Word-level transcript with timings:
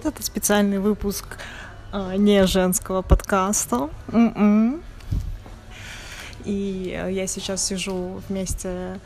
Привет, 0.00 0.14
это 0.14 0.22
специальный 0.22 0.78
выпуск 0.78 1.26
э, 1.92 2.14
не 2.16 2.46
женского 2.46 3.02
подкаста. 3.02 3.90
м 4.10 4.82
И 6.46 6.98
я 7.10 7.26
сейчас 7.26 7.62
сижу 7.62 8.22
вместе 8.26 8.98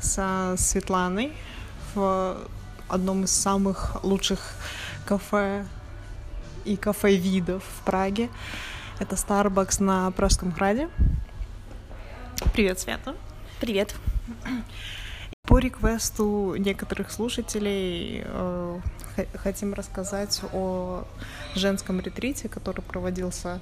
со 0.00 0.56
Светланой 0.58 1.32
в 1.94 2.36
одном 2.88 3.24
из 3.24 3.30
самых 3.30 4.02
лучших 4.02 4.40
кафе 5.06 5.66
и 6.64 6.76
кафе 6.76 7.14
видов 7.14 7.62
в 7.62 7.84
Праге. 7.84 8.28
Это 8.98 9.14
Starbucks 9.14 9.80
на 9.80 10.10
Пражском 10.10 10.50
граде. 10.50 10.88
Привет, 12.52 12.80
Света. 12.80 13.14
Привет. 13.60 13.94
По 15.50 15.58
реквесту 15.58 16.54
некоторых 16.54 17.10
слушателей 17.10 18.22
э, 18.24 18.78
хотим 19.34 19.74
рассказать 19.74 20.40
о 20.52 21.02
женском 21.56 21.98
ретрите, 21.98 22.48
который 22.48 22.82
проводился 22.82 23.58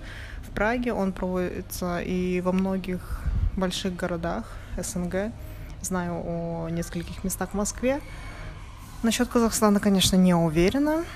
в 0.46 0.50
Праге. 0.50 0.92
Он 0.92 1.14
проводится 1.14 2.02
и 2.02 2.42
во 2.42 2.52
многих 2.52 3.22
больших 3.56 3.96
городах 3.96 4.44
СНГ. 4.76 5.32
Знаю 5.80 6.22
о 6.26 6.68
нескольких 6.68 7.24
местах 7.24 7.52
в 7.52 7.54
Москве. 7.54 8.02
Насчет 9.02 9.28
Казахстана, 9.28 9.80
конечно, 9.80 10.16
не 10.16 10.34
уверена, 10.34 11.06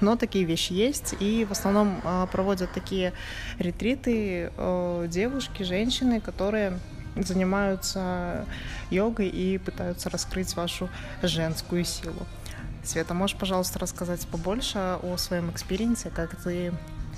но 0.00 0.14
такие 0.14 0.44
вещи 0.44 0.72
есть. 0.72 1.16
И 1.18 1.44
в 1.44 1.50
основном 1.50 2.00
э, 2.04 2.28
проводят 2.30 2.70
такие 2.70 3.12
ретриты 3.58 4.52
э, 4.56 5.06
девушки, 5.10 5.64
женщины, 5.64 6.20
которые 6.20 6.78
занимаются 7.16 8.44
йогой 8.90 9.28
и 9.28 9.58
пытаются 9.58 10.10
раскрыть 10.10 10.54
вашу 10.56 10.88
женскую 11.22 11.84
силу. 11.84 12.26
Света, 12.82 13.14
можешь, 13.14 13.36
пожалуйста, 13.36 13.78
рассказать 13.78 14.26
побольше 14.28 14.98
о 15.02 15.16
своем 15.16 15.50
experience 15.50 16.00
е, 16.00 16.10
как 16.10 16.36
ты 16.36 16.72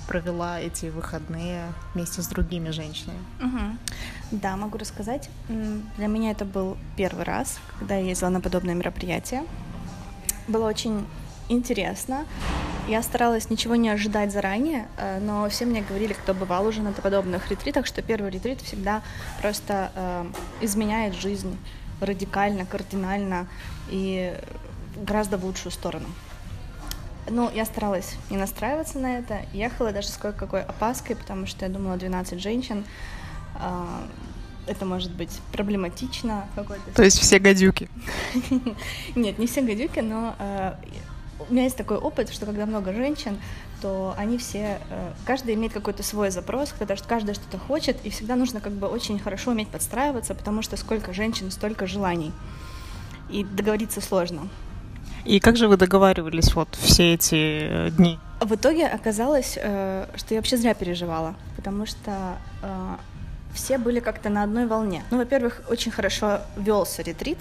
провела 0.07 0.59
эти 0.59 0.85
выходные 0.85 1.65
вместе 1.93 2.21
с 2.21 2.27
другими 2.27 2.69
женщинами? 2.69 3.19
Угу. 3.41 4.39
Да, 4.39 4.55
могу 4.55 4.77
рассказать. 4.77 5.29
Для 5.97 6.07
меня 6.07 6.31
это 6.31 6.45
был 6.45 6.77
первый 6.95 7.25
раз, 7.25 7.59
когда 7.79 7.95
я 7.95 8.05
ездила 8.05 8.29
на 8.29 8.39
подобное 8.39 8.73
мероприятие. 8.73 9.43
Было 10.47 10.65
очень 10.67 11.05
интересно. 11.49 12.25
Я 12.87 13.03
старалась 13.03 13.49
ничего 13.49 13.75
не 13.75 13.89
ожидать 13.89 14.31
заранее, 14.31 14.87
э, 14.95 15.19
но 15.19 15.49
все 15.49 15.65
мне 15.65 15.81
говорили, 15.81 16.13
кто 16.13 16.33
бывал 16.33 16.65
уже 16.65 16.81
на 16.81 16.93
подобных 16.93 17.49
ретритах, 17.51 17.85
что 17.85 18.01
первый 18.01 18.31
ретрит 18.31 18.61
всегда 18.61 19.01
просто 19.41 19.91
э, 19.93 20.25
изменяет 20.61 21.13
жизнь 21.13 21.57
радикально, 21.99 22.65
кардинально 22.65 23.47
и 23.89 24.33
гораздо 24.95 25.37
в 25.37 25.43
лучшую 25.43 25.73
сторону. 25.73 26.07
Ну, 27.29 27.51
я 27.53 27.65
старалась 27.65 28.15
не 28.29 28.37
настраиваться 28.37 28.99
на 28.99 29.17
это. 29.17 29.41
Ехала 29.51 29.91
даже 29.91 30.07
с 30.07 30.15
кое-какой 30.15 30.61
опаской, 30.61 31.17
потому 31.17 31.45
что 31.45 31.65
я 31.65 31.71
думала, 31.71 31.97
12 31.97 32.39
женщин. 32.39 32.85
Э, 33.55 34.07
это 34.65 34.85
может 34.85 35.11
быть 35.11 35.39
проблематично. 35.51 36.47
То 36.95 37.03
есть 37.03 37.19
все 37.19 37.39
гадюки? 37.39 37.89
Нет, 39.15 39.39
не 39.39 39.47
все 39.47 39.61
гадюки, 39.61 39.99
но 39.99 40.35
э, 40.39 40.73
у 41.39 41.53
меня 41.53 41.63
есть 41.63 41.77
такой 41.77 41.97
опыт, 41.97 42.31
что 42.31 42.45
когда 42.45 42.65
много 42.65 42.93
женщин, 42.93 43.39
то 43.81 44.13
они 44.17 44.37
все, 44.37 44.79
э, 44.89 45.11
каждый 45.25 45.53
имеет 45.55 45.73
какой-то 45.73 46.03
свой 46.03 46.31
запрос, 46.31 46.73
когда 46.77 46.95
каждая 46.95 47.35
что-то 47.35 47.57
хочет, 47.57 47.97
и 48.03 48.09
всегда 48.09 48.35
нужно 48.35 48.59
как 48.59 48.73
бы 48.73 48.87
очень 48.87 49.19
хорошо 49.19 49.51
уметь 49.51 49.69
подстраиваться, 49.69 50.33
потому 50.33 50.61
что 50.61 50.77
сколько 50.77 51.13
женщин, 51.13 51.51
столько 51.51 51.85
желаний. 51.85 52.31
И 53.29 53.43
договориться 53.43 54.01
сложно. 54.01 54.47
И 55.25 55.39
как 55.39 55.57
же 55.57 55.67
вы 55.67 55.77
договаривались 55.77 56.53
вот 56.55 56.69
все 56.75 57.13
эти 57.13 57.35
э, 57.35 57.89
дни? 57.91 58.17
В 58.39 58.55
итоге 58.55 58.87
оказалось, 58.87 59.57
э, 59.61 60.07
что 60.15 60.33
я 60.33 60.39
вообще 60.39 60.57
зря 60.57 60.73
переживала, 60.73 61.35
потому 61.55 61.85
что 61.85 62.37
все 63.57 63.77
были 63.77 63.99
как-то 63.99 64.29
на 64.29 64.43
одной 64.43 64.67
волне. 64.67 65.03
Ну, 65.11 65.17
во-первых, 65.17 65.61
очень 65.67 65.91
хорошо 65.91 66.41
велся 66.55 67.01
ретрит 67.01 67.39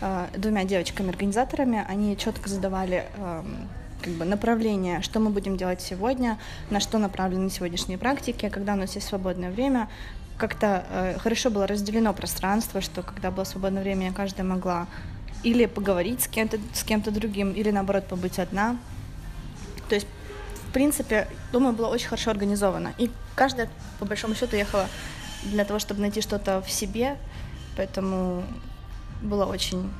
э, 0.00 0.26
двумя 0.36 0.64
девочками-организаторами. 0.64 1.86
Они 1.88 2.16
четко 2.16 2.48
задавали 2.48 3.06
э, 3.16 3.42
как 4.02 4.12
бы 4.14 4.24
направление, 4.24 5.00
что 5.02 5.20
мы 5.20 5.30
будем 5.30 5.56
делать 5.56 5.80
сегодня, 5.80 6.36
на 6.70 6.80
что 6.80 6.98
направлены 6.98 7.48
сегодняшние 7.48 7.96
практики, 7.96 8.48
когда 8.48 8.74
у 8.74 8.76
нас 8.76 8.96
есть 8.96 9.06
свободное 9.06 9.50
время. 9.50 9.88
Как-то 10.36 10.84
э, 10.90 11.18
хорошо 11.18 11.50
было 11.50 11.66
разделено 11.68 12.12
пространство, 12.12 12.80
что 12.80 13.02
когда 13.02 13.30
было 13.30 13.44
свободное 13.44 13.82
время, 13.82 14.12
каждая 14.12 14.44
могла 14.44 14.88
или 15.44 15.66
поговорить 15.66 16.22
с 16.22 16.28
кем-то, 16.28 16.58
с 16.74 16.82
кем-то 16.82 17.12
другим, 17.12 17.52
или 17.52 17.70
наоборот 17.70 18.06
побыть 18.08 18.40
одна. 18.40 18.76
То 19.88 19.94
есть, 19.94 20.08
в 20.68 20.72
принципе, 20.72 21.28
думаю, 21.52 21.72
было 21.72 21.86
очень 21.86 22.08
хорошо 22.08 22.30
организовано. 22.30 22.94
И 22.98 23.10
каждая, 23.36 23.68
по 24.00 24.04
большому 24.04 24.34
счету, 24.34 24.56
ехала 24.56 24.88
для 25.44 25.64
того, 25.64 25.78
чтобы 25.78 26.00
найти 26.00 26.20
что-то 26.20 26.60
в 26.60 26.70
себе, 26.70 27.16
поэтому 27.76 28.44
было 29.22 29.44
очень, 29.44 29.90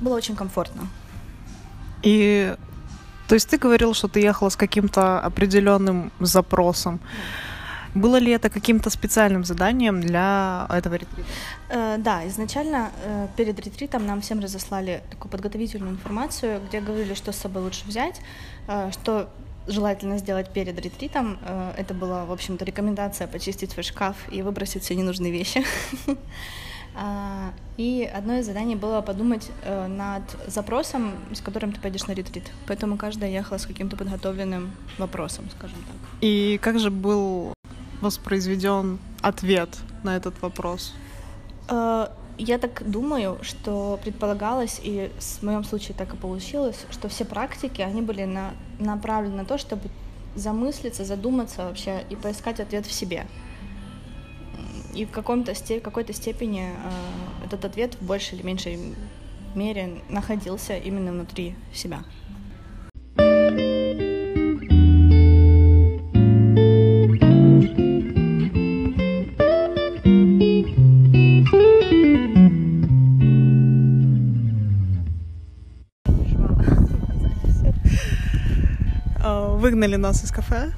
было 0.00 0.16
очень 0.16 0.36
комфортно. 0.36 0.88
И 2.02 2.54
то 3.28 3.34
есть 3.34 3.48
ты 3.48 3.56
говорил, 3.56 3.94
что 3.94 4.08
ты 4.08 4.20
ехала 4.20 4.50
с 4.50 4.56
каким-то 4.56 5.20
определенным 5.20 6.12
запросом. 6.20 7.00
Было 7.94 8.16
ли 8.16 8.32
это 8.32 8.48
каким-то 8.48 8.90
специальным 8.90 9.44
заданием 9.44 10.00
для 10.00 10.66
этого 10.70 10.94
ретрита? 10.94 11.28
Э, 11.68 11.96
да, 11.98 12.26
изначально 12.28 12.90
э, 13.04 13.28
перед 13.36 13.60
ретритом 13.60 14.06
нам 14.06 14.20
всем 14.20 14.40
разослали 14.40 15.02
такую 15.10 15.30
подготовительную 15.30 15.92
информацию, 15.92 16.60
где 16.68 16.80
говорили, 16.80 17.14
что 17.14 17.32
с 17.32 17.36
собой 17.36 17.62
лучше 17.62 17.86
взять, 17.86 18.20
э, 18.68 18.90
что 18.92 19.28
желательно 19.66 20.18
сделать 20.18 20.50
перед 20.50 20.78
ретритом. 20.80 21.38
Э, 21.42 21.72
это 21.76 21.94
была, 21.94 22.24
в 22.24 22.32
общем-то, 22.32 22.64
рекомендация 22.64 23.26
почистить 23.26 23.70
свой 23.70 23.84
шкаф 23.84 24.16
и 24.30 24.42
выбросить 24.42 24.82
все 24.82 24.94
ненужные 24.94 25.32
вещи. 25.32 25.64
А, 26.94 27.54
и 27.78 28.04
одно 28.14 28.34
из 28.36 28.44
заданий 28.44 28.76
было 28.76 29.00
подумать 29.00 29.50
э, 29.62 29.86
над 29.86 30.22
запросом, 30.46 31.14
с 31.32 31.40
которым 31.40 31.72
ты 31.72 31.80
пойдешь 31.80 32.06
на 32.06 32.12
ретрит. 32.12 32.50
Поэтому 32.66 32.98
каждая 32.98 33.30
ехала 33.30 33.56
с 33.56 33.64
каким-то 33.64 33.96
подготовленным 33.96 34.72
вопросом, 34.98 35.48
скажем 35.56 35.78
так. 35.78 35.96
И 36.20 36.58
как 36.62 36.78
же 36.78 36.90
был 36.90 37.54
воспроизведен 38.02 38.98
ответ 39.22 39.70
на 40.02 40.16
этот 40.16 40.42
вопрос? 40.42 40.92
Э, 41.68 42.08
я 42.38 42.58
так 42.58 42.82
думаю, 42.88 43.38
что 43.42 43.98
предполагалось, 44.02 44.80
и 44.82 45.10
в 45.18 45.42
моем 45.42 45.64
случае 45.64 45.94
так 45.96 46.14
и 46.14 46.16
получилось, 46.16 46.86
что 46.90 47.08
все 47.08 47.24
практики, 47.24 47.82
они 47.82 48.02
были 48.02 48.24
на, 48.24 48.52
направлены 48.78 49.36
на 49.36 49.44
то, 49.44 49.58
чтобы 49.58 49.82
замыслиться, 50.34 51.04
задуматься 51.04 51.64
вообще 51.64 52.04
и 52.08 52.16
поискать 52.16 52.60
ответ 52.60 52.86
в 52.86 52.92
себе. 52.92 53.26
И 54.94 55.04
в 55.04 55.10
каком-то 55.10 55.54
какой-то 55.80 56.12
степени 56.12 56.68
э, 56.70 57.46
этот 57.46 57.64
ответ 57.64 57.94
в 57.94 58.06
большей 58.06 58.38
или 58.38 58.46
меньшей 58.46 58.78
мере 59.54 60.00
находился 60.08 60.76
именно 60.76 61.12
внутри 61.12 61.54
себя. 61.72 62.02
Выгнали 79.82 79.96
нас 79.96 80.22
из 80.22 80.30
кафе, 80.30 80.70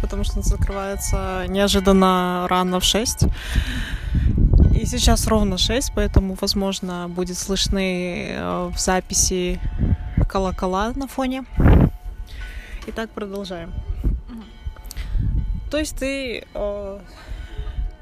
потому 0.00 0.22
что 0.22 0.40
закрывается 0.40 1.46
неожиданно 1.48 2.46
рано 2.48 2.78
в 2.78 2.84
6. 2.84 3.24
И 4.80 4.86
сейчас 4.86 5.26
ровно 5.26 5.58
6, 5.58 5.92
поэтому, 5.92 6.36
возможно, 6.40 7.08
будет 7.08 7.36
слышны 7.36 8.28
э, 8.28 8.70
в 8.72 8.78
записи 8.78 9.60
колокола 10.28 10.92
на 10.94 11.08
фоне. 11.08 11.44
Итак, 12.86 13.10
продолжаем. 13.10 13.72
То 15.68 15.78
есть 15.78 15.96
ты 15.96 16.46
э, 16.54 16.98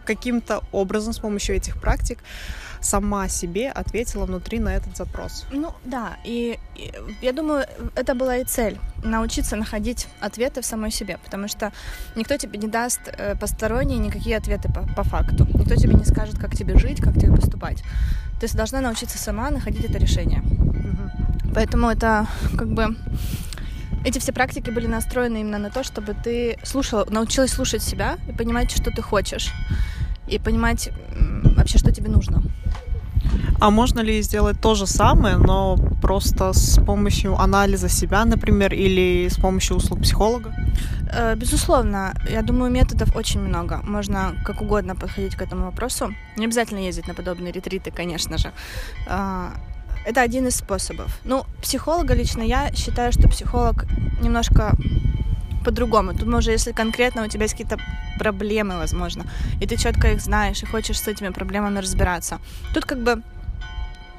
каким-то 0.04 0.62
образом 0.72 1.14
с 1.14 1.18
помощью 1.18 1.56
этих 1.56 1.80
практик 1.80 2.18
сама 2.80 3.28
себе 3.28 3.70
ответила 3.70 4.26
внутри 4.26 4.58
на 4.58 4.70
этот 4.70 4.96
запрос. 4.96 5.46
Ну 5.52 5.72
да, 5.84 6.16
и, 6.24 6.58
и 6.76 6.92
я 7.22 7.32
думаю, 7.32 7.66
это 7.94 8.14
была 8.14 8.36
и 8.36 8.44
цель 8.44 8.78
научиться 9.04 9.56
находить 9.56 10.08
ответы 10.20 10.60
в 10.60 10.64
самой 10.64 10.90
себе, 10.90 11.18
потому 11.24 11.48
что 11.48 11.72
никто 12.16 12.36
тебе 12.36 12.58
не 12.58 12.68
даст 12.68 13.00
э, 13.06 13.34
посторонние 13.36 13.98
никакие 13.98 14.36
ответы 14.36 14.68
по, 14.72 14.82
по 14.94 15.02
факту. 15.02 15.46
Никто 15.54 15.74
тебе 15.76 15.94
не 15.94 16.04
скажет, 16.04 16.38
как 16.38 16.56
тебе 16.56 16.78
жить, 16.78 17.00
как 17.00 17.14
тебе 17.14 17.34
поступать. 17.34 17.82
Ты 18.40 18.48
должна 18.56 18.80
научиться 18.80 19.18
сама 19.18 19.50
находить 19.50 19.84
это 19.84 19.98
решение. 19.98 20.40
Угу. 20.40 21.52
Поэтому 21.54 21.90
это 21.90 22.26
как 22.56 22.68
бы 22.68 22.96
эти 24.04 24.18
все 24.18 24.32
практики 24.32 24.70
были 24.70 24.86
настроены 24.86 25.40
именно 25.40 25.58
на 25.58 25.70
то, 25.70 25.82
чтобы 25.82 26.14
ты 26.14 26.58
слушала, 26.62 27.06
научилась 27.10 27.52
слушать 27.52 27.82
себя 27.82 28.18
и 28.28 28.32
понимать, 28.32 28.70
что 28.70 28.90
ты 28.90 29.02
хочешь, 29.02 29.52
и 30.26 30.38
понимать 30.38 30.90
вообще, 31.60 31.78
что 31.78 31.92
тебе 31.92 32.10
нужно. 32.10 32.42
А 33.60 33.70
можно 33.70 34.00
ли 34.00 34.22
сделать 34.22 34.60
то 34.60 34.74
же 34.74 34.86
самое, 34.86 35.36
но 35.36 35.76
просто 36.00 36.52
с 36.52 36.82
помощью 36.84 37.38
анализа 37.38 37.88
себя, 37.88 38.24
например, 38.24 38.72
или 38.72 39.28
с 39.28 39.36
помощью 39.36 39.76
услуг 39.76 40.00
психолога? 40.00 40.54
Э, 41.12 41.36
безусловно, 41.36 42.14
я 42.30 42.42
думаю, 42.42 42.70
методов 42.70 43.14
очень 43.16 43.40
много. 43.40 43.80
Можно 43.84 44.34
как 44.44 44.62
угодно 44.62 44.94
подходить 44.94 45.36
к 45.36 45.42
этому 45.42 45.64
вопросу. 45.64 46.14
Не 46.36 46.46
обязательно 46.46 46.78
ездить 46.78 47.08
на 47.08 47.14
подобные 47.14 47.52
ретриты, 47.52 47.90
конечно 47.90 48.38
же. 48.38 48.52
А, 49.06 49.52
это 50.06 50.22
один 50.22 50.46
из 50.46 50.56
способов. 50.56 51.20
Ну, 51.24 51.44
психолога 51.60 52.14
лично 52.14 52.42
я 52.42 52.72
считаю, 52.74 53.12
что 53.12 53.28
психолог 53.28 53.84
немножко 54.22 54.72
по-другому. 55.64 56.14
Тут, 56.14 56.26
может, 56.26 56.52
если 56.52 56.72
конкретно 56.72 57.24
у 57.24 57.28
тебя 57.28 57.42
есть 57.42 57.54
какие-то 57.54 57.76
проблемы, 58.20 58.76
возможно, 58.76 59.24
и 59.62 59.66
ты 59.66 59.76
четко 59.76 60.12
их 60.12 60.20
знаешь 60.20 60.62
и 60.62 60.66
хочешь 60.66 61.00
с 61.00 61.08
этими 61.08 61.30
проблемами 61.30 61.78
разбираться. 61.78 62.38
Тут 62.74 62.84
как 62.84 62.98
бы 62.98 63.22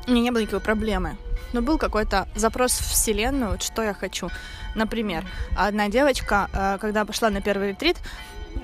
у 0.07 0.11
меня 0.11 0.23
не 0.23 0.31
было 0.31 0.41
никакой 0.41 0.59
проблемы, 0.59 1.17
но 1.53 1.61
был 1.61 1.77
какой-то 1.77 2.27
запрос 2.35 2.71
в 2.71 2.89
Вселенную, 2.89 3.51
вот 3.51 3.61
что 3.61 3.83
я 3.83 3.93
хочу. 3.93 4.29
Например, 4.75 5.23
одна 5.55 5.89
девочка, 5.89 6.49
э, 6.53 6.77
когда 6.81 7.05
пошла 7.05 7.29
на 7.29 7.41
первый 7.41 7.69
ретрит, 7.69 7.97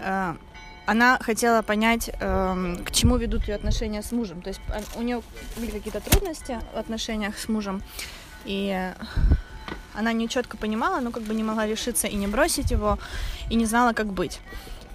э, 0.04 0.36
она 0.88 1.20
хотела 1.22 1.62
понять, 1.62 2.10
эм, 2.20 2.84
к 2.84 2.92
чему 2.92 3.18
ведут 3.18 3.48
ее 3.48 3.56
отношения 3.56 4.02
с 4.02 4.12
мужем. 4.14 4.42
То 4.42 4.50
есть 4.50 4.62
у 4.96 5.02
нее 5.02 5.22
были 5.58 5.70
какие-то 5.70 6.00
трудности 6.00 6.60
в 6.74 6.78
отношениях 6.78 7.38
с 7.38 7.50
мужем, 7.50 7.84
и 8.46 8.94
она 9.94 10.14
не 10.14 10.30
четко 10.30 10.58
понимала, 10.58 11.02
но 11.02 11.12
как 11.12 11.24
бы 11.24 11.34
не 11.34 11.44
могла 11.44 11.68
решиться 11.68 12.08
и 12.08 12.16
не 12.16 12.28
бросить 12.28 12.72
его, 12.72 12.98
и 13.50 13.56
не 13.56 13.66
знала, 13.66 13.94
как 13.94 14.08
быть. 14.08 14.40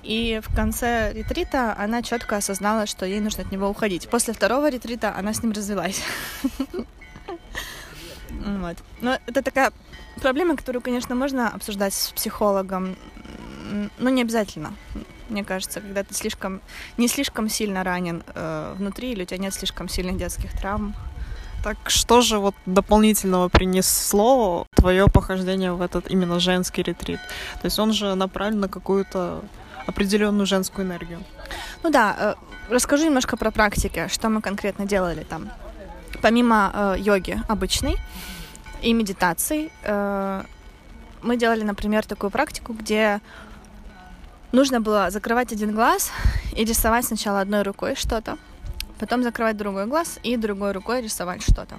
И 0.03 0.41
в 0.43 0.55
конце 0.55 1.13
ретрита 1.13 1.75
она 1.79 2.03
четко 2.03 2.37
осознала, 2.37 2.87
что 2.87 3.07
ей 3.07 3.21
нужно 3.21 3.45
от 3.45 3.53
него 3.53 3.69
уходить. 3.69 4.09
После 4.09 4.35
второго 4.35 4.69
ретрита 4.69 5.15
она 5.17 5.33
с 5.33 5.43
ним 5.43 5.53
развелась. 5.53 6.03
Вот. 8.45 8.77
Но 9.01 9.19
это 9.27 9.43
такая 9.43 9.73
проблема, 10.21 10.57
которую, 10.57 10.83
конечно, 10.83 11.15
можно 11.15 11.51
обсуждать 11.51 11.95
с 11.95 12.11
психологом, 12.11 12.97
но 13.99 14.11
не 14.11 14.23
обязательно. 14.23 14.75
Мне 15.29 15.45
кажется, 15.45 15.81
когда 15.81 16.03
ты 16.03 16.13
слишком 16.15 16.61
не 16.97 17.09
слишком 17.09 17.49
сильно 17.49 17.85
ранен 17.85 18.23
э, 18.35 18.75
внутри, 18.77 19.13
или 19.13 19.23
у 19.23 19.27
тебя 19.27 19.39
нет 19.39 19.55
слишком 19.55 19.89
сильных 19.89 20.17
детских 20.17 20.53
травм. 20.59 20.95
Так 21.63 21.79
что 21.87 22.21
же 22.21 22.39
вот 22.39 22.55
дополнительного 22.67 23.49
принесло 23.49 24.67
твое 24.75 25.07
похождение 25.07 25.73
в 25.73 25.81
этот 25.81 26.11
именно 26.11 26.41
женский 26.41 26.83
ретрит? 26.83 27.21
То 27.61 27.67
есть 27.67 27.79
он 27.79 27.93
же 27.93 28.15
направлен 28.15 28.61
на 28.61 28.69
какую-то 28.69 29.43
определенную 29.87 30.47
женскую 30.47 30.87
энергию. 30.87 31.23
Ну 31.83 31.91
да, 31.91 32.17
э, 32.19 32.35
расскажу 32.75 33.05
немножко 33.05 33.37
про 33.37 33.51
практики, 33.51 34.09
что 34.09 34.29
мы 34.29 34.41
конкретно 34.41 34.87
делали 34.87 35.25
там. 35.25 35.51
Помимо 36.21 36.71
э, 36.75 36.97
йоги 36.99 37.41
обычной 37.49 37.97
и 38.83 38.93
медитаций, 38.93 39.71
э, 39.83 40.43
мы 41.23 41.37
делали, 41.37 41.63
например, 41.63 42.07
такую 42.07 42.31
практику, 42.31 42.73
где 42.73 43.21
нужно 44.53 44.81
было 44.81 45.11
закрывать 45.11 45.53
один 45.53 45.75
глаз 45.75 46.11
и 46.57 46.65
рисовать 46.65 47.05
сначала 47.05 47.41
одной 47.41 47.63
рукой 47.63 47.95
что-то, 47.95 48.37
потом 48.99 49.23
закрывать 49.23 49.57
другой 49.57 49.87
глаз 49.87 50.19
и 50.23 50.37
другой 50.37 50.73
рукой 50.73 51.03
рисовать 51.03 51.43
что-то. 51.43 51.77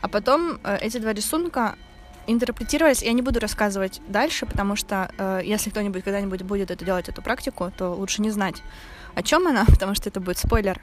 А 0.00 0.08
потом 0.08 0.58
эти 0.80 0.98
два 0.98 1.12
рисунка 1.12 1.76
интерпретировались. 2.32 3.02
Я 3.02 3.12
не 3.12 3.22
буду 3.22 3.40
рассказывать 3.40 4.00
дальше, 4.08 4.46
потому 4.46 4.76
что 4.76 5.10
э, 5.18 5.40
если 5.44 5.70
кто-нибудь 5.70 6.04
когда-нибудь 6.04 6.42
будет 6.42 6.70
это 6.70 6.84
делать, 6.84 7.08
эту 7.08 7.22
практику, 7.22 7.72
то 7.76 7.90
лучше 7.90 8.22
не 8.22 8.30
знать, 8.30 8.62
о 9.14 9.22
чем 9.22 9.46
она, 9.46 9.64
потому 9.68 9.94
что 9.94 10.08
это 10.08 10.20
будет 10.20 10.38
спойлер. 10.38 10.80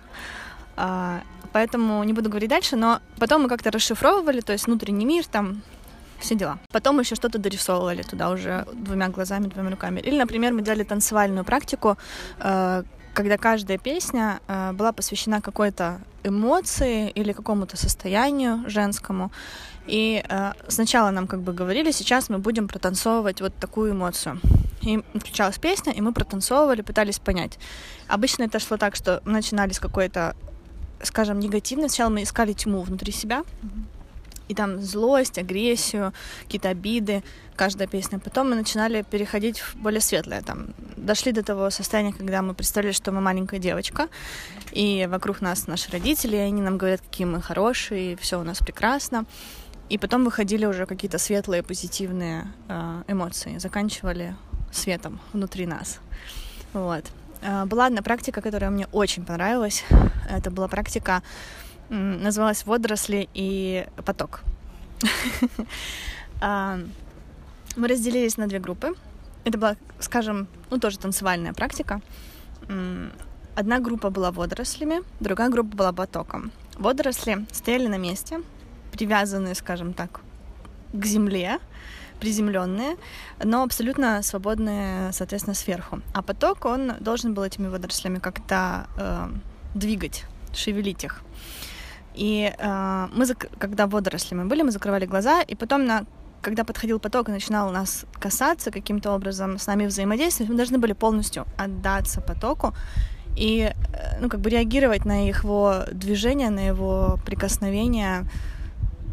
Э, 0.76 1.20
поэтому 1.52 2.04
не 2.04 2.14
буду 2.14 2.30
говорить 2.30 2.50
дальше, 2.50 2.76
но 2.76 3.00
потом 3.20 3.44
мы 3.44 3.50
как-то 3.50 3.72
расшифровывали, 3.72 4.42
то 4.42 4.54
есть 4.54 4.68
внутренний 4.68 5.06
мир, 5.06 5.26
там 5.26 5.62
все 6.20 6.36
дела. 6.36 6.58
Потом 6.72 7.00
еще 7.00 7.16
что-то 7.16 7.38
дорисовывали 7.38 8.02
туда 8.02 8.30
уже 8.30 8.66
двумя 8.74 9.10
глазами, 9.10 9.48
двумя 9.48 9.70
руками. 9.70 10.00
Или, 10.00 10.18
например, 10.18 10.54
мы 10.54 10.62
делали 10.62 10.84
танцевальную 10.84 11.46
практику, 11.46 11.98
э, 12.40 12.84
когда 13.18 13.38
каждая 13.38 13.80
песня 13.80 14.40
э, 14.48 14.74
была 14.74 14.92
посвящена 14.92 15.42
какой-то 15.42 16.00
эмоции 16.24 17.10
или 17.10 17.34
какому-то 17.34 17.76
состоянию 17.76 18.64
женскому. 18.70 19.32
И 19.88 20.24
э, 20.30 20.54
сначала 20.68 21.10
нам 21.10 21.26
как 21.26 21.40
бы 21.40 21.52
говорили, 21.52 21.90
сейчас 21.92 22.30
мы 22.30 22.38
будем 22.38 22.68
протанцовывать 22.68 23.42
вот 23.42 23.56
такую 23.56 23.94
эмоцию. 23.94 24.40
И 24.84 25.04
включалась 25.16 25.58
песня, 25.58 25.94
и 25.94 26.02
мы 26.02 26.14
протанцовывали, 26.14 26.84
пытались 26.84 27.18
понять. 27.18 27.58
Обычно 28.08 28.44
это 28.44 28.60
шло 28.60 28.78
так, 28.78 28.96
что 28.96 29.20
начинали 29.26 29.74
с 29.74 29.80
какой-то, 29.80 30.36
скажем, 31.02 31.40
негативной. 31.40 31.90
Сначала 31.90 32.12
мы 32.12 32.22
искали 32.22 32.54
тьму 32.54 32.84
внутри 32.84 33.12
себя, 33.12 33.44
и 34.48 34.54
там 34.54 34.82
злость, 34.82 35.38
агрессию, 35.38 36.14
какие-то 36.44 36.70
обиды, 36.70 37.24
каждая 37.56 37.88
песня. 37.88 38.20
Потом 38.20 38.50
мы 38.50 38.56
начинали 38.56 39.02
переходить 39.02 39.60
в 39.60 39.76
более 39.76 40.02
светлое. 40.02 40.42
Там 40.42 40.68
дошли 40.96 41.32
до 41.32 41.44
того 41.44 41.70
состояния, 41.70 42.14
когда 42.14 42.42
мы 42.42 42.54
представили, 42.54 42.92
что 42.92 43.12
мы 43.12 43.22
маленькая 43.22 43.60
девочка, 43.60 44.08
и 44.72 45.08
вокруг 45.10 45.42
нас 45.42 45.68
наши 45.68 45.92
родители, 45.92 46.36
и 46.36 46.40
они 46.40 46.62
нам 46.62 46.78
говорят, 46.78 47.02
какие 47.02 47.28
мы 47.28 47.42
хорошие, 47.42 48.14
и 48.14 48.16
все 48.16 48.40
у 48.40 48.44
нас 48.44 48.60
прекрасно. 48.60 49.26
И 49.90 49.98
потом 49.98 50.26
выходили 50.26 50.66
уже 50.66 50.86
какие-то 50.86 51.18
светлые, 51.18 51.64
позитивные 51.64 52.48
э, 52.68 53.04
эмоции, 53.08 53.58
заканчивали 53.58 54.36
светом 54.72 55.20
внутри 55.32 55.66
нас. 55.66 56.00
Вот. 56.74 57.06
Э, 57.42 57.66
была 57.66 57.86
одна 57.86 58.02
практика, 58.02 58.42
которая 58.42 58.70
мне 58.70 58.88
очень 58.92 59.26
понравилась. 59.26 59.86
Это 60.30 60.52
была 60.52 60.68
практика, 60.68 61.24
называлась 61.90 62.66
«Водоросли 62.66 63.30
и 63.34 63.88
поток». 64.06 64.42
А, 66.40 66.78
мы 67.76 67.88
разделились 67.88 68.38
на 68.38 68.46
две 68.46 68.60
группы. 68.60 68.94
Это 69.44 69.58
была, 69.58 69.76
скажем, 70.00 70.48
ну 70.70 70.78
тоже 70.78 71.00
танцевальная 71.00 71.52
практика. 71.52 72.00
Одна 73.56 73.80
группа 73.80 74.12
была 74.12 74.32
водорослями, 74.32 75.02
другая 75.20 75.50
группа 75.50 75.76
была 75.76 75.94
потоком. 75.94 76.52
Водоросли 76.78 77.48
стояли 77.52 77.88
на 77.88 77.98
месте, 77.98 78.42
привязанные, 78.92 79.56
скажем 79.56 79.94
так, 79.94 80.22
к 80.94 81.06
земле, 81.06 81.60
приземленные, 82.20 82.98
но 83.44 83.64
абсолютно 83.64 84.22
свободные, 84.22 85.12
соответственно, 85.12 85.56
сверху. 85.56 86.02
А 86.14 86.22
поток, 86.22 86.66
он 86.66 86.94
должен 87.00 87.34
был 87.34 87.44
этими 87.44 87.68
водорослями 87.68 88.20
как-то 88.20 88.88
э, 88.98 89.30
двигать, 89.74 90.26
шевелить 90.54 91.04
их. 91.04 91.24
И 92.18 92.52
э, 92.58 93.08
мы, 93.14 93.26
когда 93.60 93.86
водоросли 93.86 94.36
мы 94.36 94.46
были, 94.46 94.64
мы 94.64 94.72
закрывали 94.72 95.06
глаза, 95.06 95.42
и 95.42 95.56
потом, 95.56 95.86
на, 95.86 96.06
когда 96.42 96.64
подходил 96.64 97.00
поток 97.00 97.30
и 97.30 97.32
начинал 97.32 97.72
нас 97.72 98.06
касаться 98.20 98.72
каким-то 98.72 99.12
образом, 99.12 99.58
с 99.58 99.68
нами 99.68 99.86
взаимодействовать, 99.86 100.50
мы 100.50 100.58
должны 100.58 100.80
были 100.80 100.94
полностью 100.94 101.46
отдаться 101.58 102.22
потоку 102.22 102.74
и, 103.36 103.72
э, 103.94 104.20
ну, 104.20 104.30
как 104.30 104.40
бы 104.40 104.50
реагировать 104.50 105.06
на 105.06 105.28
его 105.28 105.84
движение, 105.92 106.50
на 106.50 106.68
его 106.68 107.20
прикосновение, 107.26 108.26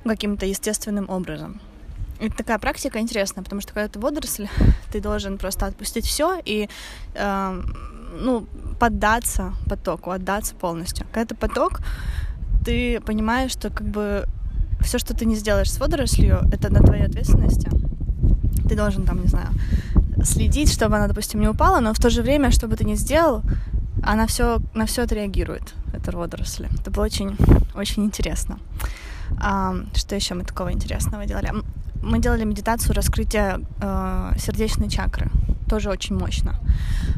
каким-то 0.04 0.46
естественным 0.46 1.10
образом. 1.10 1.60
Это 2.20 2.36
такая 2.36 2.58
практика 2.58 3.00
интересная, 3.00 3.42
потому 3.44 3.60
что 3.60 3.74
когда 3.74 3.88
ты 3.88 3.98
водоросль, 3.98 4.48
ты 4.92 5.00
должен 5.00 5.36
просто 5.36 5.66
отпустить 5.66 6.06
все 6.06 6.40
и 6.44 6.68
э, 7.14 7.62
ну, 8.20 8.46
поддаться 8.78 9.52
потоку, 9.68 10.10
отдаться 10.10 10.54
полностью. 10.54 11.06
Когда 11.12 11.26
ты 11.26 11.34
поток, 11.34 11.80
ты 12.64 13.00
понимаешь, 13.00 13.52
что 13.52 13.70
как 13.70 13.86
бы 13.86 14.26
все, 14.80 14.98
что 14.98 15.14
ты 15.14 15.26
не 15.26 15.36
сделаешь 15.36 15.70
с 15.70 15.78
водорослью, 15.78 16.40
это 16.52 16.72
на 16.72 16.80
твоей 16.80 17.04
ответственности. 17.04 17.70
Ты 18.68 18.76
должен 18.76 19.04
там, 19.04 19.20
не 19.22 19.28
знаю, 19.28 19.48
следить, 20.22 20.72
чтобы 20.72 20.96
она, 20.96 21.08
допустим, 21.08 21.40
не 21.40 21.48
упала, 21.48 21.80
но 21.80 21.92
в 21.92 21.98
то 21.98 22.10
же 22.10 22.22
время, 22.22 22.50
что 22.50 22.66
бы 22.66 22.76
ты 22.76 22.84
ни 22.84 22.94
сделал, 22.94 23.42
она 24.02 24.26
все 24.26 24.60
на 24.74 24.84
все 24.86 25.02
отреагирует, 25.02 25.74
это 25.92 26.16
водоросли. 26.16 26.68
Это 26.80 26.90
было 26.90 27.04
очень, 27.04 27.36
очень 27.74 28.04
интересно. 28.04 28.58
А, 29.38 29.74
что 29.94 30.14
еще 30.14 30.34
мы 30.34 30.44
такого 30.44 30.72
интересного 30.72 31.26
делали? 31.26 31.52
Мы 32.02 32.18
делали 32.18 32.44
медитацию 32.44 32.94
раскрытия 32.94 33.60
э, 33.80 34.32
сердечной 34.38 34.90
чакры. 34.90 35.30
Тоже 35.68 35.90
очень 35.90 36.16
мощно. 36.16 36.54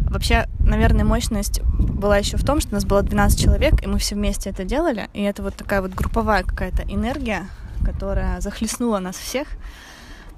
Вообще, 0.02 0.46
наверное, 0.60 1.04
мощность 1.04 1.60
была 1.62 2.18
еще 2.18 2.36
в 2.36 2.44
том, 2.44 2.60
что 2.60 2.74
нас 2.74 2.84
было 2.84 3.02
12 3.02 3.40
человек, 3.40 3.82
и 3.82 3.86
мы 3.86 3.98
все 3.98 4.14
вместе 4.14 4.50
это 4.50 4.64
делали. 4.64 5.08
И 5.14 5.22
это 5.22 5.42
вот 5.42 5.56
такая 5.56 5.82
вот 5.82 5.92
групповая 5.92 6.42
какая-то 6.42 6.82
энергия, 6.84 7.46
которая 7.84 8.40
захлестнула 8.40 8.98
нас 8.98 9.16
всех. 9.16 9.48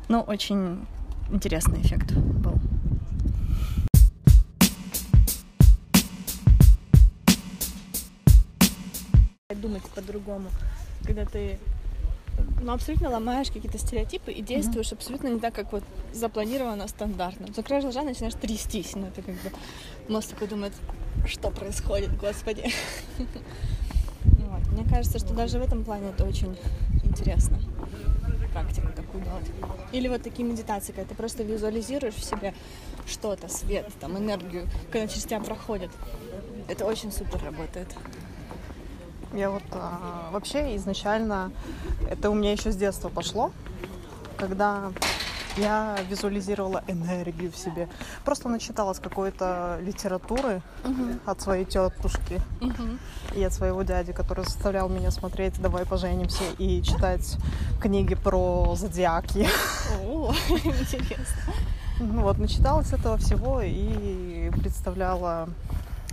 Ну, 0.09 0.21
очень 0.21 0.87
интересный 1.31 1.81
эффект 1.83 2.13
был. 2.13 2.55
думать 9.61 9.83
по-другому 9.95 10.49
когда 11.05 11.25
ты 11.25 11.59
ну, 12.61 12.73
абсолютно 12.73 13.11
ломаешь 13.11 13.49
какие-то 13.49 13.79
стереотипы 13.79 14.33
и 14.33 14.43
действуешь 14.43 14.89
mm-hmm. 14.89 14.95
абсолютно 14.97 15.29
не 15.29 15.41
так, 15.41 15.55
как 15.55 15.73
вот 15.73 15.85
запланировано 16.13 16.89
стандартно. 16.89 17.49
Закроешь 17.55 17.85
глаза, 17.85 18.03
начинаешь 18.03 18.35
трястись. 18.35 18.95
Ну, 18.95 19.07
это 19.07 19.23
как 19.23 19.35
бы 19.35 19.51
мозг 20.09 20.31
такой 20.31 20.49
думает, 20.49 20.73
что 21.27 21.51
происходит, 21.51 22.17
господи. 22.17 22.73
Мне 24.73 24.85
кажется, 24.89 25.19
что 25.19 25.35
даже 25.35 25.59
в 25.59 25.63
этом 25.63 25.85
плане 25.85 26.11
это 26.11 26.25
очень 26.25 26.57
интересно 27.05 27.59
практику 28.53 28.89
такую 28.95 29.25
делать. 29.25 29.47
Или 29.93 30.09
вот 30.09 30.23
такие 30.23 30.47
медитации, 30.49 30.93
когда 30.93 31.09
ты 31.09 31.15
просто 31.15 31.43
визуализируешь 31.43 32.15
в 32.15 32.25
себе 32.25 32.55
что-то, 33.07 33.49
свет, 33.49 33.91
там, 34.01 34.19
энергию, 34.19 34.69
когда 34.91 35.07
через 35.09 35.25
тебя 35.25 35.41
проходит. 35.41 35.91
Это 36.69 36.85
очень 36.85 37.13
супер 37.13 37.43
работает. 37.43 37.89
Я 39.33 39.51
вот 39.51 39.63
а, 39.73 40.31
вообще 40.33 40.77
изначально, 40.77 41.53
это 42.09 42.31
у 42.31 42.35
меня 42.35 42.53
еще 42.53 42.73
с 42.73 42.77
детства 42.77 43.09
пошло, 43.09 43.51
когда 44.39 44.91
я 45.59 45.97
визуализировала 46.09 46.83
энергию 46.87 47.51
в 47.51 47.57
себе. 47.57 47.89
Просто 48.25 48.49
начиталась 48.49 48.99
какой-то 48.99 49.79
литературы 49.83 50.63
uh-huh. 50.85 51.21
от 51.27 51.41
своей 51.41 51.65
тетушки 51.65 52.41
uh-huh. 52.61 52.99
и 53.35 53.43
от 53.43 53.53
своего 53.53 53.83
дяди, 53.83 54.13
который 54.13 54.45
заставлял 54.45 54.89
меня 54.89 55.11
смотреть 55.11 55.61
«Давай 55.61 55.85
поженимся» 55.85 56.45
и 56.59 56.83
читать 56.83 57.37
книги 57.81 58.15
про 58.15 58.75
зодиаки. 58.77 59.49
О, 60.05 60.33
интересно. 60.49 61.53
Ну 62.01 62.23
вот, 62.23 62.39
начиталась 62.39 62.93
этого 62.93 63.17
всего 63.17 63.61
и 63.61 64.51
представляла 64.51 65.49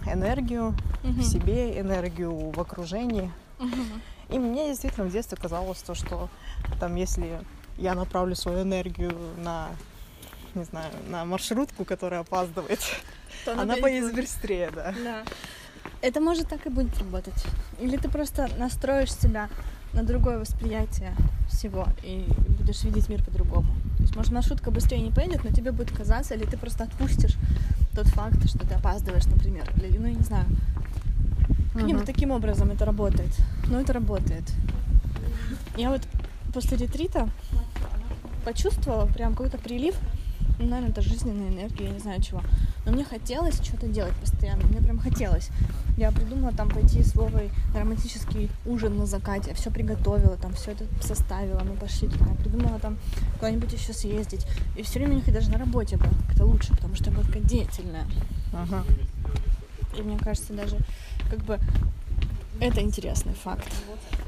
энергию 0.08 0.76
uh-huh. 1.04 1.12
в 1.12 1.24
себе, 1.24 1.80
энергию 1.80 2.52
в 2.52 2.60
окружении. 2.60 3.32
Uh-huh. 3.60 4.02
И 4.30 4.40
мне 4.40 4.68
действительно 4.68 5.06
в 5.06 5.12
детстве 5.12 5.38
казалось 5.38 5.82
то, 5.82 5.94
что 5.96 6.30
там, 6.80 6.96
если 6.96 7.40
я 7.78 7.94
направлю 7.94 8.36
свою 8.36 8.64
энергию 8.64 9.16
на, 9.38 9.70
не 10.56 10.64
знаю, 10.64 10.92
на 11.10 11.26
маршрутку, 11.26 11.86
которая 11.86 12.22
опаздывает, 12.22 12.80
то 13.46 13.54
она, 13.54 13.64
она 13.64 13.76
поедет 13.78 14.16
быстрее, 14.16 14.72
да. 14.74 14.94
да. 15.04 15.24
Это 16.02 16.22
может 16.22 16.50
так 16.50 16.66
и 16.66 16.70
будет 16.70 16.98
работать. 16.98 17.46
Или 17.80 17.98
ты 17.98 18.10
просто 18.10 18.50
настроишь 18.58 19.14
себя 19.14 19.50
на 19.94 20.04
другое 20.04 20.40
восприятие 20.40 21.16
всего 21.50 21.88
и 22.04 22.26
будешь 22.50 22.84
видеть 22.84 23.08
мир 23.10 23.24
по-другому. 23.24 23.74
То 23.98 24.04
есть, 24.04 24.16
может, 24.16 24.32
маршрутка 24.32 24.72
быстрее 24.72 25.02
не 25.02 25.12
поедет, 25.12 25.44
но 25.44 25.52
тебе 25.52 25.72
будет 25.72 25.96
казаться, 25.96 26.34
или 26.36 26.46
ты 26.46 26.58
просто 26.58 26.84
отпустишь 26.84 27.36
тот 27.96 28.08
факт, 28.08 28.48
что 28.50 28.60
ты 28.60 28.74
опаздываешь, 28.74 29.26
например. 29.26 29.72
Или, 29.78 29.98
ну, 29.98 30.08
я 30.08 30.14
не 30.14 30.24
знаю. 30.24 30.46
Каким-то 31.74 32.04
uh-huh. 32.04 32.06
таким 32.06 32.32
образом 32.32 32.72
это 32.72 32.86
работает. 32.86 33.32
Но 33.68 33.80
это 33.80 33.94
работает. 33.94 34.44
Я 35.78 35.90
вот 35.90 36.02
после 36.54 36.78
ретрита 36.78 37.30
почувствовала 38.44 39.06
прям 39.08 39.32
какой-то 39.34 39.58
прилив, 39.58 39.96
ну, 40.60 40.68
наверное, 40.68 40.92
это 40.92 41.02
жизненная 41.02 41.50
энергия, 41.50 41.86
я 41.86 41.92
не 41.92 42.00
знаю 42.00 42.22
чего. 42.22 42.42
Но 42.86 42.92
мне 42.92 43.04
хотелось 43.04 43.56
что-то 43.64 43.88
делать 43.88 44.14
постоянно, 44.16 44.64
мне 44.68 44.80
прям 44.80 45.00
хотелось. 45.00 45.50
Я 45.98 46.12
придумала 46.12 46.52
там 46.54 46.70
пойти 46.70 47.02
с 47.02 47.16
Вовой 47.16 47.52
на 47.74 47.80
романтический 47.80 48.50
ужин 48.66 48.98
на 48.98 49.06
закате, 49.06 49.50
я 49.50 49.56
все 49.56 49.72
приготовила, 49.72 50.38
там 50.38 50.54
все 50.54 50.72
это 50.72 50.86
составила, 51.02 51.62
мы 51.64 51.76
пошли 51.76 52.08
туда, 52.08 52.26
я 52.30 52.36
придумала 52.36 52.80
там 52.80 52.98
куда-нибудь 53.36 53.74
еще 53.74 53.94
съездить. 53.94 54.46
И 54.76 54.84
все 54.84 55.00
время 55.00 55.14
у 55.14 55.16
них 55.16 55.34
даже 55.34 55.50
на 55.50 55.58
работе 55.58 55.98
было 55.98 56.12
как-то 56.28 56.46
лучше, 56.46 56.72
потому 56.72 56.96
что 56.96 57.06
я 57.06 57.12
была 57.12 57.26
такая 57.26 57.44
деятельная. 57.44 58.06
Ага. 58.54 58.84
И 59.98 60.02
мне 60.02 60.18
кажется, 60.18 60.54
даже 60.54 60.78
как 61.30 61.40
бы 61.40 61.60
это 62.60 62.82
интересный 62.82 63.34
факт. 63.34 63.68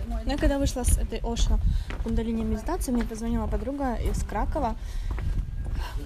Ну, 0.08 0.18
я 0.26 0.38
когда 0.38 0.58
вышла 0.58 0.84
с 0.84 0.98
этой 0.98 1.20
Оша 1.24 1.60
кундалини 2.04 2.44
медитации, 2.44 2.92
мне 2.92 3.04
позвонила 3.04 3.48
подруга 3.48 3.96
из 3.96 4.24
Кракова. 4.24 4.76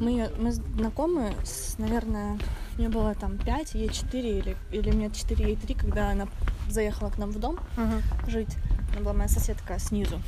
Мы, 0.02 0.32
мы 0.40 0.52
знакомы 0.52 1.36
с, 1.44 1.78
наверное, 1.78 2.40
мне 2.76 2.90
было 2.90 3.14
там 3.14 3.38
5, 3.38 3.76
ей 3.76 3.88
4, 3.88 4.40
или, 4.40 4.58
или 4.72 4.90
мне 4.90 5.12
4, 5.12 5.46
ей 5.46 5.56
3, 5.56 5.76
когда 5.76 6.10
она 6.10 6.28
заехала 6.68 7.12
к 7.12 7.20
нам 7.20 7.30
в 7.30 7.40
дом 7.40 7.60
uh-huh. 7.78 8.02
жить. 8.28 8.58
Она 8.94 9.02
была 9.02 9.14
моя 9.14 9.30
соседка 9.30 9.78
снизу 9.78 10.20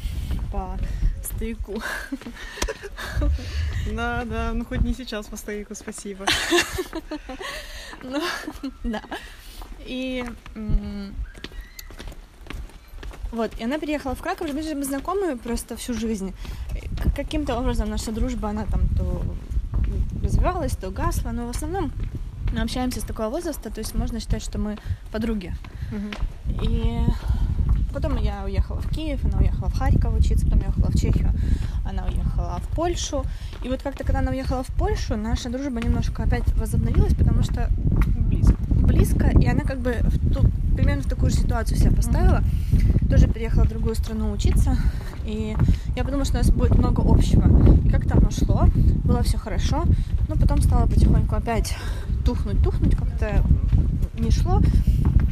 по 0.52 0.78
стояку. 1.24 1.82
Да, 3.92 4.24
да, 4.26 4.52
ну 4.54 4.64
хоть 4.64 4.82
не 4.82 4.94
сейчас 4.94 5.26
по 5.26 5.38
стояку, 5.38 5.76
спасибо. 5.76 6.26
Ну, 8.04 8.22
да. 8.84 9.02
И 9.80 10.26
вот, 13.32 13.52
и 13.58 13.64
она 13.64 13.80
переехала 13.80 14.14
в 14.14 14.22
Краков, 14.22 14.54
мы 14.54 14.62
же 14.62 14.76
мы 14.76 14.84
знакомы 14.84 15.38
просто 15.38 15.76
всю 15.76 15.94
жизнь. 15.94 16.34
Каким-то 17.16 17.58
образом 17.58 17.90
наша 17.90 18.12
дружба, 18.12 18.50
она 18.50 18.66
там 18.66 18.82
то 18.98 19.24
развивалась, 20.44 20.76
то 20.76 20.92
гасла, 20.92 21.32
но 21.32 21.48
в 21.48 21.50
основном 21.50 21.92
мы 22.52 22.62
общаемся 22.62 23.00
с 23.00 23.04
такого 23.04 23.30
возраста, 23.30 23.70
то 23.70 23.80
есть 23.80 23.96
можно 23.96 24.20
считать, 24.20 24.44
что 24.44 24.60
мы 24.60 24.78
подруги. 25.12 25.56
Угу. 25.92 26.64
И 26.64 27.00
потом 27.94 28.18
я 28.18 28.44
уехала 28.44 28.82
в 28.82 28.90
Киев, 28.90 29.24
она 29.24 29.38
уехала 29.38 29.70
в 29.70 29.78
Харьков 29.78 30.14
учиться, 30.14 30.46
потом 30.46 30.60
я 30.60 30.68
уехала 30.68 30.92
в 30.92 31.00
Чехию, 31.00 31.32
она 31.86 32.06
уехала 32.06 32.60
в 32.60 32.76
Польшу. 32.76 33.24
И 33.64 33.70
вот 33.70 33.82
как-то, 33.82 34.04
когда 34.04 34.20
она 34.20 34.32
уехала 34.32 34.64
в 34.64 34.74
Польшу, 34.74 35.16
наша 35.16 35.50
дружба 35.50 35.82
немножко 35.82 36.24
опять 36.24 36.48
возобновилась, 36.56 37.16
потому 37.16 37.44
что 37.44 37.70
близко, 38.94 39.28
и 39.40 39.48
она 39.48 39.62
как 39.62 39.80
бы 39.80 39.98
в 40.04 40.34
ту, 40.34 40.46
примерно 40.76 41.02
в 41.04 41.08
такую 41.08 41.32
же 41.32 41.38
ситуацию 41.38 41.78
себя 41.78 41.92
поставила. 41.92 42.38
Mm-hmm 42.40 42.94
тоже 43.14 43.28
переехала 43.28 43.66
в 43.66 43.70
другую 43.70 43.94
страну 43.94 44.32
учиться, 44.32 44.76
и 45.24 45.56
я 45.96 46.04
подумала, 46.04 46.26
что 46.26 46.36
у 46.36 46.38
нас 46.40 46.50
будет 46.50 46.76
много 46.76 47.04
общего. 47.06 47.46
И 47.86 47.90
как-то 47.90 48.18
оно 48.18 48.32
шло, 48.32 48.66
было 49.04 49.22
все 49.22 49.38
хорошо, 49.38 49.84
но 50.28 50.36
потом 50.36 50.64
стало 50.64 50.88
потихоньку 50.88 51.36
опять 51.36 51.76
тухнуть, 52.26 52.64
тухнуть, 52.64 52.96
как-то 52.96 53.44
не 54.18 54.32
шло. 54.32 54.62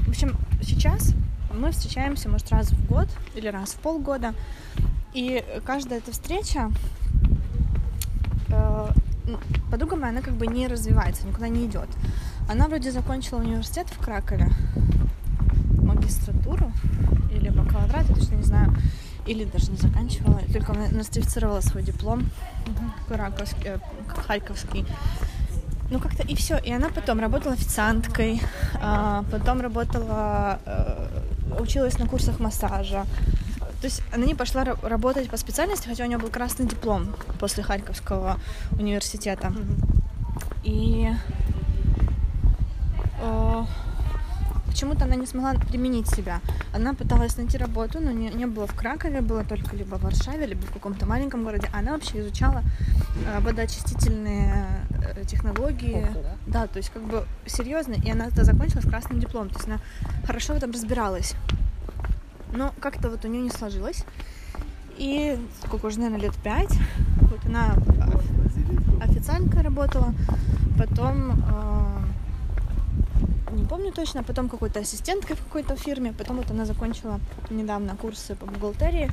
В 0.06 0.10
общем, 0.10 0.36
сейчас 0.62 1.16
мы 1.58 1.72
встречаемся, 1.72 2.30
может, 2.30 2.52
раз 2.52 2.70
в 2.70 2.88
год 2.88 3.08
или 3.34 3.48
раз 3.48 3.72
в 3.72 3.78
полгода, 3.78 4.36
и 5.16 5.44
каждая 5.66 5.98
эта 5.98 6.12
встреча 6.12 6.72
э, 8.50 8.88
подруга 9.72 9.96
моя, 9.96 10.12
она 10.12 10.22
как 10.22 10.36
бы 10.36 10.46
не 10.46 10.68
развивается, 10.68 11.26
никуда 11.26 11.48
не 11.48 11.66
идет. 11.66 11.90
Она 12.52 12.68
вроде 12.68 12.92
закончила 12.92 13.40
университет 13.40 13.88
в 13.90 14.04
Кракове, 14.04 14.50
магистратуру, 15.78 16.74
или 17.34 17.48
бакалаврат, 17.48 18.10
я 18.10 18.16
точно 18.16 18.36
не 18.36 18.44
знаю, 18.44 18.76
или 19.26 19.46
даже 19.46 19.72
не 19.72 19.78
заканчивала, 19.78 20.42
только 20.52 20.74
нострифицировала 20.74 21.62
свой 21.62 21.82
диплом 21.82 22.30
краковский, 23.08 23.70
э, 23.70 23.78
харьковский. 24.28 24.86
Ну, 25.92 26.02
как-то 26.02 26.24
и 26.24 26.36
все. 26.36 26.58
И 26.58 26.74
она 26.74 26.90
потом 26.90 27.22
работала 27.22 27.54
официанткой, 27.54 28.42
а, 28.82 29.24
потом 29.32 29.62
работала, 29.62 30.60
э, 30.66 31.08
училась 31.58 32.00
на 32.00 32.06
курсах 32.06 32.42
массажа. 32.42 33.06
То 33.80 33.88
есть 33.88 34.04
она 34.14 34.26
не 34.26 34.36
пошла 34.36 34.66
работать 34.66 35.30
по 35.30 35.38
специальности, 35.38 35.88
хотя 35.88 36.04
у 36.04 36.08
нее 36.08 36.18
был 36.18 36.30
красный 36.30 36.66
диплом 36.66 37.16
после 37.40 37.64
Харьковского 37.64 38.42
университета. 38.78 39.54
И 40.64 41.10
почему-то 44.82 45.06
она 45.06 45.16
не 45.16 45.28
смогла 45.28 45.54
применить 45.54 46.08
себя. 46.08 46.40
Она 46.74 46.94
пыталась 46.94 47.38
найти 47.38 47.58
работу, 47.58 48.00
но 48.00 48.12
не, 48.12 48.30
не 48.30 48.48
было 48.48 48.66
в 48.66 48.74
Кракове, 48.74 49.22
было 49.22 49.44
только 49.44 49.76
либо 49.76 49.96
в 49.96 50.02
Варшаве, 50.02 50.46
либо 50.46 50.62
в 50.62 50.72
каком-то 50.72 51.06
маленьком 51.06 51.44
городе. 51.44 51.70
Она 51.74 51.92
вообще 51.92 52.22
изучала 52.22 52.64
э, 53.28 53.40
водоочистительные 53.42 54.66
э, 54.90 55.24
технологии. 55.26 56.08
Ого. 56.10 56.26
Да, 56.48 56.68
то 56.68 56.78
есть 56.78 56.90
как 56.90 57.04
бы 57.04 57.26
серьезно. 57.46 57.94
И 57.94 58.10
она 58.10 58.26
это 58.26 58.44
закончила 58.44 58.82
с 58.82 58.86
красным 58.86 59.20
дипломом. 59.20 59.50
То 59.50 59.58
есть 59.58 59.68
она 59.68 59.80
хорошо 60.26 60.54
в 60.54 60.58
этом 60.58 60.72
разбиралась. 60.72 61.36
Но 62.54 62.74
как-то 62.80 63.10
вот 63.10 63.24
у 63.26 63.28
нее 63.28 63.44
не 63.44 63.52
сложилось. 63.52 64.06
И 64.98 65.38
сколько 65.66 65.86
уже, 65.88 66.00
наверное, 66.00 66.22
лет 66.22 66.36
пять. 66.44 66.74
Вот 67.30 67.46
она 67.46 67.76
официанткой 69.02 69.62
работала. 69.62 70.14
Потом 70.78 71.32
э, 71.32 72.01
не 73.52 73.66
помню 73.66 73.92
точно, 73.92 74.24
потом 74.24 74.50
какой-то 74.50 74.80
ассистенткой 74.80 75.36
в 75.36 75.44
какой-то 75.44 75.76
фирме, 75.76 76.14
потом 76.14 76.38
вот 76.38 76.52
она 76.52 76.66
закончила 76.66 77.20
недавно 77.50 77.96
курсы 77.96 78.36
по 78.36 78.46
бухгалтерии 78.46 79.10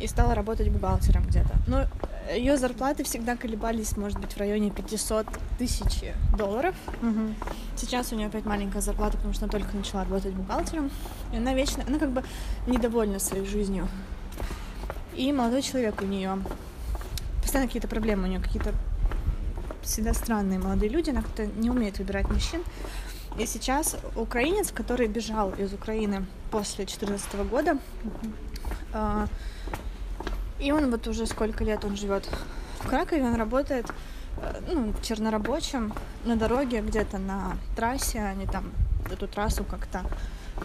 и 0.00 0.06
стала 0.06 0.34
работать 0.34 0.68
бухгалтером 0.68 1.24
где-то. 1.24 1.54
Но 1.66 1.86
ее 2.34 2.56
зарплаты 2.56 3.04
всегда 3.04 3.36
колебались, 3.36 3.96
может 3.96 4.18
быть, 4.18 4.32
в 4.32 4.36
районе 4.38 4.70
500 4.70 5.26
тысяч 5.58 6.04
долларов. 6.36 6.74
Угу. 7.02 7.34
Сейчас 7.76 8.12
у 8.12 8.16
нее 8.16 8.28
опять 8.28 8.44
маленькая 8.44 8.80
зарплата, 8.80 9.16
потому 9.16 9.34
что 9.34 9.44
она 9.44 9.52
только 9.52 9.76
начала 9.76 10.04
работать 10.04 10.32
бухгалтером. 10.32 10.90
И 11.32 11.36
она 11.36 11.54
вечно, 11.54 11.84
она 11.86 11.98
как 11.98 12.10
бы 12.10 12.22
недовольна 12.66 13.18
своей 13.18 13.46
жизнью. 13.46 13.88
И 15.14 15.32
молодой 15.32 15.62
человек 15.62 16.02
у 16.02 16.04
нее. 16.04 16.38
Постоянно 17.40 17.68
какие-то 17.68 17.88
проблемы 17.88 18.24
у 18.24 18.26
нее, 18.26 18.40
какие-то 18.40 18.74
всегда 19.82 20.12
странные 20.14 20.58
молодые 20.58 20.90
люди, 20.90 21.10
она 21.10 21.22
как-то 21.22 21.46
не 21.46 21.70
умеет 21.70 21.98
выбирать 21.98 22.28
мужчин. 22.28 22.62
И 23.38 23.46
сейчас 23.46 23.96
украинец, 24.14 24.72
который 24.72 25.08
бежал 25.08 25.50
из 25.52 25.72
Украины 25.74 26.24
после 26.50 26.86
2014 26.86 27.34
года, 27.50 27.78
э, 28.94 29.26
и 30.58 30.72
он 30.72 30.90
вот 30.90 31.06
уже 31.06 31.26
сколько 31.26 31.62
лет 31.62 31.84
он 31.84 31.96
живет 31.96 32.28
в 32.80 32.88
Кракове, 32.88 33.22
он 33.22 33.34
работает 33.34 33.86
э, 34.38 34.60
ну, 34.72 34.94
чернорабочим 35.02 35.92
на 36.24 36.36
дороге 36.36 36.80
где-то 36.80 37.18
на 37.18 37.58
трассе, 37.76 38.20
они 38.20 38.46
там 38.46 38.72
эту 39.12 39.28
трассу 39.28 39.64
как-то 39.64 40.02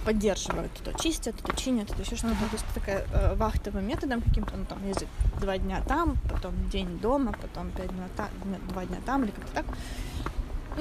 поддерживают. 0.06 0.72
То 0.84 0.94
чистят, 0.94 1.36
то 1.36 1.54
чинят, 1.56 1.90
то 1.90 2.02
еще 2.02 2.16
что-то. 2.16 2.34
Uh-huh. 2.34 2.50
То 2.50 2.56
есть 2.56 2.66
такая 2.74 3.06
э, 3.14 3.36
вахтовым 3.36 3.86
методом 3.86 4.22
каким-то, 4.22 4.56
ну, 4.56 4.66
там, 4.66 4.88
ездит 4.88 5.08
два 5.40 5.58
дня 5.58 5.82
там, 5.88 6.18
потом 6.30 6.54
день 6.70 7.00
дома, 7.00 7.34
потом 7.42 7.72
пять 7.72 7.90
дня 7.90 8.08
там, 8.16 8.30
два 8.70 8.86
дня 8.86 8.98
там, 9.06 9.24
или 9.24 9.32
как-то 9.32 9.54
так. 9.54 9.66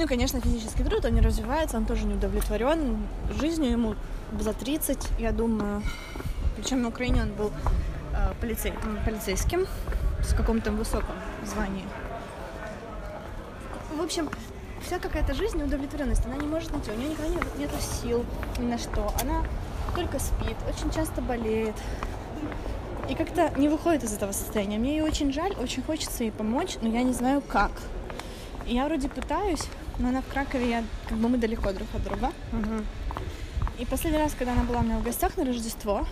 Ну, 0.01 0.09
конечно, 0.09 0.41
физический 0.41 0.83
труд, 0.83 1.05
он 1.05 1.13
не 1.13 1.21
развивается, 1.21 1.77
он 1.77 1.85
тоже 1.85 2.07
не 2.07 2.15
удовлетворен 2.15 3.07
жизнью, 3.39 3.73
ему 3.73 3.95
за 4.41 4.55
30, 4.55 4.97
я 5.19 5.31
думаю. 5.31 5.83
Причем 6.57 6.81
на 6.81 6.89
Украине 6.89 7.21
он 7.25 7.33
был 7.35 7.53
э, 8.15 8.33
полицей, 8.41 8.73
полицейским 9.05 9.67
с 10.23 10.33
каком-то 10.33 10.73
высоком 10.73 11.15
звании. 11.45 11.85
В 13.95 14.01
общем, 14.01 14.31
вся 14.87 14.99
какая-то 14.99 15.35
жизнь 15.35 15.59
неудовлетворенность, 15.59 16.25
она 16.25 16.37
не 16.37 16.47
может 16.47 16.73
найти, 16.73 16.91
у 16.93 16.95
нее 16.95 17.11
никогда 17.11 17.35
нет, 17.35 17.45
нет 17.59 17.71
сил 18.03 18.25
ни 18.59 18.65
на 18.65 18.79
что, 18.79 19.13
она 19.21 19.45
только 19.95 20.19
спит, 20.19 20.57
очень 20.67 20.91
часто 20.91 21.21
болеет. 21.21 21.75
И 23.11 23.15
как-то 23.15 23.53
не 23.59 23.69
выходит 23.69 24.05
из 24.05 24.15
этого 24.15 24.33
состояния. 24.33 24.79
Мне 24.79 24.97
ее 24.97 25.05
очень 25.05 25.31
жаль, 25.31 25.53
очень 25.61 25.83
хочется 25.83 26.25
ей 26.25 26.33
помочь, 26.33 26.79
но 26.81 26.89
я 26.89 27.03
не 27.03 27.13
знаю 27.13 27.43
как. 27.43 27.73
И 28.67 28.75
я 28.75 28.87
вроде 28.87 29.11
пытаюсь, 29.11 29.67
но 30.01 30.09
она 30.09 30.23
в 30.23 30.27
Кракове, 30.27 30.69
я, 30.69 30.85
как 31.09 31.19
бы 31.19 31.29
мы 31.29 31.39
далеко 31.39 31.73
друг 31.73 31.89
от 31.95 32.03
друга. 32.03 32.33
Угу. 32.53 32.85
И 33.79 33.85
последний 33.85 34.19
раз, 34.19 34.35
когда 34.37 34.53
она 34.53 34.65
была 34.65 34.81
у 34.81 34.83
меня 34.83 34.99
в 34.99 35.03
гостях 35.03 35.37
на 35.37 35.45
Рождество, 35.45 36.07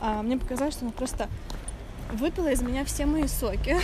а, 0.00 0.22
мне 0.22 0.38
показалось, 0.38 0.74
что 0.74 0.84
она 0.84 0.92
просто 0.92 1.28
выпила 2.12 2.48
из 2.48 2.62
меня 2.62 2.84
все 2.84 3.04
мои 3.04 3.26
соки. 3.26 3.76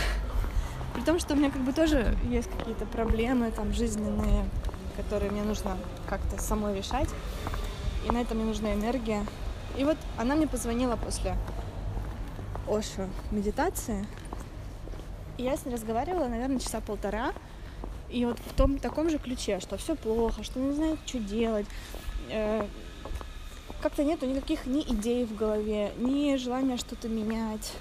При 0.95 1.03
том, 1.03 1.19
что 1.19 1.35
у 1.35 1.37
меня 1.37 1.51
как 1.51 1.63
бы 1.63 1.73
тоже 1.73 2.17
есть 2.25 2.49
какие-то 2.51 2.87
проблемы 2.87 3.51
там 3.51 3.73
жизненные, 3.73 4.45
которые 4.97 5.31
мне 5.31 5.43
нужно 5.43 5.77
как-то 6.09 6.41
самой 6.41 6.77
решать. 6.77 7.09
И 8.07 8.13
на 8.13 8.19
это 8.19 8.35
мне 8.35 8.45
нужна 8.45 8.75
энергия. 8.75 9.27
И 9.77 9.85
вот 9.85 9.97
она 10.17 10.35
мне 10.35 10.47
позвонила 10.47 10.97
после 10.97 11.37
Ошу 12.69 13.09
медитации. 13.31 14.07
И 15.37 15.43
я 15.43 15.57
с 15.57 15.65
ней 15.65 15.75
разговаривала, 15.75 16.27
наверное, 16.27 16.59
часа 16.59 16.81
полтора. 16.81 17.33
И 18.11 18.25
вот 18.25 18.39
в 18.39 18.55
том 18.55 18.79
таком 18.79 19.11
же 19.11 19.19
ключе, 19.19 19.61
что 19.61 19.77
все 19.77 19.95
плохо, 19.95 20.43
что 20.43 20.61
не 20.61 20.73
знает, 20.73 20.99
что 21.07 21.19
делать. 21.19 21.67
Э, 22.31 22.67
как-то 23.83 24.03
нету 24.03 24.27
никаких 24.27 24.67
ни 24.67 24.81
идей 24.81 25.25
в 25.25 25.37
голове, 25.37 25.93
ни 25.99 26.37
желания 26.37 26.77
что-то 26.77 27.09
менять. 27.09 27.73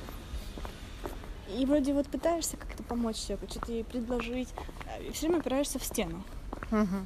И 1.57 1.65
вроде 1.65 1.93
вот 1.93 2.07
пытаешься 2.07 2.57
как-то 2.57 2.83
помочь 2.83 3.17
человеку, 3.17 3.49
что-то 3.49 3.71
ей 3.71 3.83
предложить, 3.83 4.49
и 5.01 5.11
все 5.11 5.27
время 5.27 5.39
опираешься 5.39 5.79
в 5.79 5.83
стену. 5.83 6.23
Угу. 6.71 7.05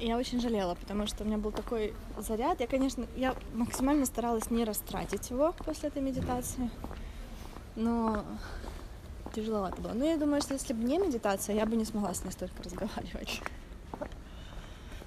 Я 0.00 0.16
очень 0.16 0.40
жалела, 0.40 0.74
потому 0.74 1.06
что 1.06 1.24
у 1.24 1.26
меня 1.26 1.36
был 1.36 1.52
такой 1.52 1.92
заряд. 2.16 2.60
Я, 2.60 2.66
конечно, 2.66 3.06
я 3.16 3.34
максимально 3.52 4.06
старалась 4.06 4.50
не 4.50 4.64
растратить 4.64 5.28
его 5.28 5.52
после 5.64 5.90
этой 5.90 6.00
медитации, 6.00 6.70
но 7.76 8.24
тяжеловато 9.32 9.80
было. 9.80 9.92
Но 9.92 10.04
я 10.04 10.16
думаю, 10.16 10.42
что 10.42 10.54
если 10.54 10.72
бы 10.72 10.84
не 10.84 10.98
медитация, 10.98 11.56
я 11.56 11.66
бы 11.66 11.76
не 11.76 11.84
смогла 11.84 12.14
с 12.14 12.24
ней 12.24 12.30
столько 12.30 12.62
разговаривать. 12.62 13.40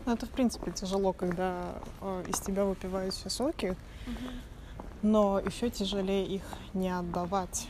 Ну, 0.05 0.13
это, 0.13 0.25
в 0.25 0.29
принципе, 0.29 0.71
тяжело, 0.71 1.13
когда 1.13 1.75
э, 2.01 2.25
из 2.27 2.39
тебя 2.41 2.65
выпивают 2.65 3.13
все 3.13 3.29
соки. 3.29 3.77
Угу 4.05 4.29
но 5.03 5.39
еще 5.39 5.69
тяжелее 5.69 6.25
их 6.25 6.43
не 6.73 6.89
отдавать, 6.89 7.67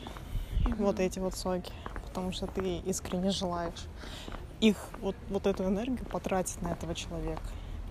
mm-hmm. 0.63 0.75
вот 0.77 0.99
эти 0.99 1.19
вот 1.19 1.35
соки, 1.35 1.73
потому 2.07 2.31
что 2.31 2.47
ты 2.47 2.77
искренне 2.77 3.31
желаешь 3.31 3.87
их, 4.61 4.77
вот, 5.01 5.15
вот 5.29 5.47
эту 5.47 5.65
энергию 5.65 6.05
потратить 6.05 6.61
на 6.61 6.69
этого 6.69 6.95
человека. 6.95 7.41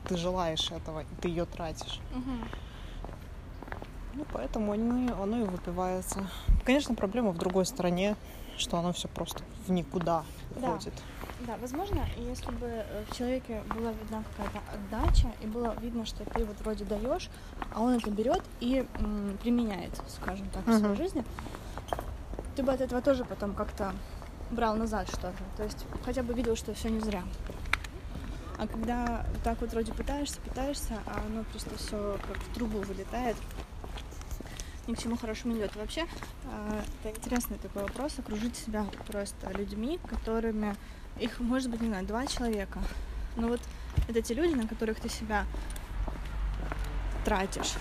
Ты 0.09 0.17
желаешь 0.17 0.71
этого, 0.71 1.01
и 1.01 1.15
ты 1.21 1.29
ее 1.29 1.45
тратишь. 1.45 2.01
Mm-hmm. 2.15 2.49
Ну, 4.15 4.27
поэтому 4.33 4.73
оно, 4.73 5.23
оно 5.23 5.41
и 5.41 5.45
выпивается. 5.45 6.29
Конечно, 6.65 6.95
проблема 6.95 7.33
в 7.33 7.39
другой 7.39 7.67
стороне, 7.67 8.17
что 8.59 8.79
оно 8.79 8.93
все 8.93 9.09
просто 9.09 9.43
в 9.67 9.73
никуда 9.73 10.25
да. 10.57 10.71
уходит. 10.71 10.95
Да, 11.47 11.57
возможно, 11.61 12.07
если 12.19 12.51
бы 12.53 12.67
э, 12.67 13.05
в 13.09 13.17
человеке 13.17 13.63
была 13.75 13.91
видна 13.93 14.23
какая-то 14.37 14.61
отдача, 14.73 15.33
и 15.43 15.47
было 15.47 15.75
видно, 15.81 16.07
что 16.07 16.25
ты 16.25 16.45
вот 16.45 16.61
вроде 16.61 16.85
даешь, 16.85 17.31
а 17.75 17.81
он 17.81 17.95
это 17.95 18.11
берет 18.11 18.43
и 18.61 18.87
м, 18.99 19.37
применяет, 19.43 20.01
скажем 20.09 20.49
так, 20.51 20.65
uh-huh. 20.65 20.77
в 20.77 20.79
своей 20.79 20.97
жизни, 20.97 21.25
ты 22.55 22.63
бы 22.63 22.73
от 22.73 22.81
этого 22.81 23.03
тоже 23.03 23.25
потом 23.25 23.55
как-то 23.55 23.93
брал 24.53 24.77
назад 24.77 25.09
что-то. 25.09 25.43
То 25.57 25.65
есть 25.65 25.85
хотя 26.05 26.23
бы 26.23 26.33
видел, 26.35 26.55
что 26.55 26.75
все 26.75 26.91
не 26.91 27.01
зря. 27.01 27.23
А 28.59 28.69
когда 28.69 29.27
так 29.43 29.61
вот 29.61 29.73
вроде 29.73 29.93
пытаешься, 29.93 30.41
пытаешься, 30.41 31.01
а 31.07 31.23
оно 31.27 31.43
просто 31.45 31.77
все 31.77 32.17
как 32.29 32.37
в 32.37 32.55
трубу 32.55 32.79
вылетает, 32.79 33.37
ни 34.87 34.95
к 34.95 34.99
чему 34.99 35.17
хорошему 35.17 35.55
не 35.55 35.61
идет. 35.61 35.75
Вообще, 35.77 36.07
э, 36.45 36.83
это 37.05 37.17
интересный 37.17 37.59
такой 37.59 37.83
вопрос, 37.83 38.19
окружить 38.19 38.57
себя 38.57 38.87
просто 39.07 39.51
людьми, 39.53 39.99
которыми 40.09 40.75
их 41.19 41.41
может 41.41 41.71
быть, 41.71 41.81
не 41.81 41.89
знаю, 41.89 42.07
два 42.07 42.27
человека. 42.27 42.81
Но 43.37 43.49
вот 43.49 43.61
это 44.09 44.23
те 44.23 44.35
люди, 44.35 44.55
на 44.55 44.67
которых 44.67 45.01
ты 45.01 45.09
себя 45.09 45.47
тратишь, 47.25 47.75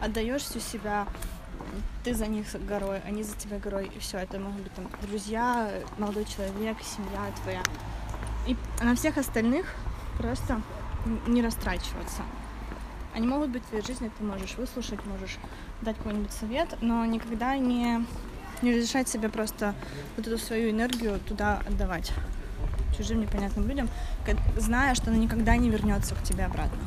отдаешь 0.00 0.42
всю 0.42 0.60
себя, 0.60 1.06
ты 2.04 2.14
за 2.14 2.26
них 2.26 2.46
горой, 2.66 3.00
они 3.06 3.22
за 3.22 3.36
тебя 3.36 3.58
горой, 3.58 3.90
и 3.94 3.98
все. 3.98 4.18
Это 4.18 4.38
могут 4.38 4.62
быть 4.62 4.74
там 4.74 4.88
друзья, 5.02 5.70
молодой 5.98 6.24
человек, 6.24 6.76
семья 6.82 7.30
твоя. 7.42 7.62
И 8.46 8.56
на 8.82 8.94
всех 8.94 9.18
остальных 9.18 9.66
просто 10.18 10.60
не 11.26 11.42
растрачиваться. 11.42 12.22
Они 13.16 13.26
могут 13.26 13.48
быть 13.48 13.62
в 13.64 13.68
твоей 13.68 13.82
жизни, 13.82 14.10
ты 14.18 14.22
можешь 14.22 14.56
выслушать, 14.58 15.02
можешь 15.06 15.38
дать 15.80 15.96
какой-нибудь 15.96 16.32
совет, 16.32 16.76
но 16.82 17.06
никогда 17.06 17.56
не 17.56 18.04
не 18.60 18.72
разрешать 18.72 19.08
себе 19.08 19.30
просто 19.30 19.74
вот 20.18 20.26
эту 20.26 20.36
свою 20.36 20.70
энергию 20.70 21.18
туда 21.20 21.62
отдавать 21.66 22.12
чужим 22.94 23.20
непонятным 23.20 23.66
людям, 23.66 23.88
зная, 24.58 24.94
что 24.94 25.10
она 25.10 25.18
никогда 25.18 25.56
не 25.56 25.70
вернется 25.70 26.14
к 26.14 26.22
тебе 26.22 26.44
обратно. 26.44 26.78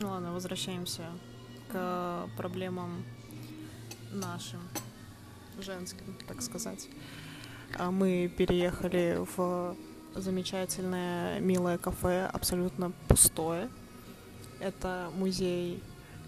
Ну 0.00 0.08
ладно, 0.08 0.32
возвращаемся 0.32 1.02
к 1.70 2.28
проблемам 2.36 3.04
нашим, 4.12 4.60
женским, 5.60 6.16
так 6.26 6.42
сказать. 6.42 6.88
А 7.78 7.90
мы 7.90 8.32
переехали 8.36 9.18
в 9.36 9.76
замечательное, 10.14 11.40
милое 11.40 11.78
кафе, 11.78 12.28
абсолютно 12.32 12.92
пустое. 13.08 13.68
Это 14.60 15.10
музей 15.14 15.82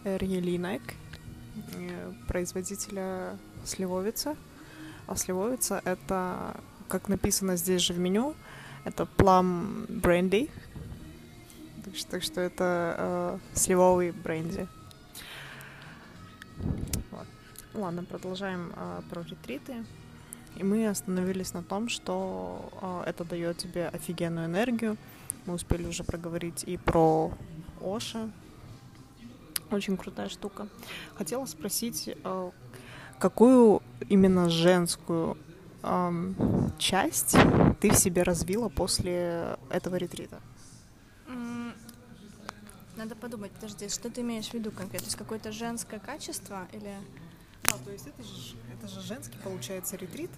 Рьелинек, 0.05 0.83
э, 1.74 2.12
производителя 2.27 3.38
сливовица. 3.64 4.37
А 5.07 5.16
сливовица— 5.16 5.81
это, 5.85 6.61
как 6.88 7.09
написано 7.09 7.57
здесь 7.57 7.81
же 7.81 7.94
в 7.94 7.98
меню, 7.98 8.35
это 8.85 9.07
плам 9.07 9.87
бренди. 9.88 10.51
Так 11.85 11.96
что, 11.96 12.11
так 12.11 12.22
что 12.22 12.40
это 12.42 12.94
э, 12.98 13.38
сливовый 13.55 14.11
бренди. 14.12 14.68
Ладно, 17.78 18.02
продолжаем 18.02 18.72
э, 18.74 19.02
про 19.08 19.22
ретриты. 19.22 19.84
И 20.56 20.64
мы 20.64 20.88
остановились 20.88 21.54
на 21.54 21.62
том, 21.62 21.88
что 21.88 22.68
э, 22.82 23.10
это 23.10 23.24
дает 23.24 23.58
тебе 23.58 23.86
офигенную 23.86 24.46
энергию. 24.46 24.96
Мы 25.46 25.54
успели 25.54 25.86
уже 25.86 26.02
проговорить 26.02 26.64
и 26.64 26.76
про 26.76 27.30
Оша. 27.80 28.30
Очень 29.70 29.96
крутая 29.96 30.28
штука. 30.28 30.66
Хотела 31.14 31.46
спросить, 31.46 32.08
э, 32.08 32.50
какую 33.20 33.80
именно 34.08 34.50
женскую 34.50 35.38
э, 35.84 36.32
часть 36.78 37.36
ты 37.80 37.90
в 37.90 37.94
себе 37.94 38.24
развила 38.24 38.68
после 38.68 39.56
этого 39.70 39.94
ретрита? 39.94 40.40
Надо 42.96 43.14
подумать, 43.14 43.52
подожди, 43.52 43.88
что 43.88 44.10
ты 44.10 44.22
имеешь 44.22 44.48
в 44.48 44.54
виду 44.54 44.72
конкретно? 44.72 44.98
То 44.98 45.04
есть 45.04 45.16
какое-то 45.16 45.52
женское 45.52 46.00
качество 46.00 46.66
или... 46.72 46.92
А, 47.70 47.78
то 47.85 47.90
есть 47.90 48.07
это 48.07 48.22
же, 48.22 48.57
это 48.72 48.88
же 48.88 49.00
женский, 49.00 49.37
получается, 49.38 49.96
ретрит? 49.96 50.31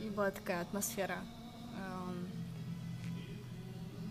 и 0.00 0.10
была 0.10 0.32
такая 0.32 0.62
атмосфера 0.62 1.18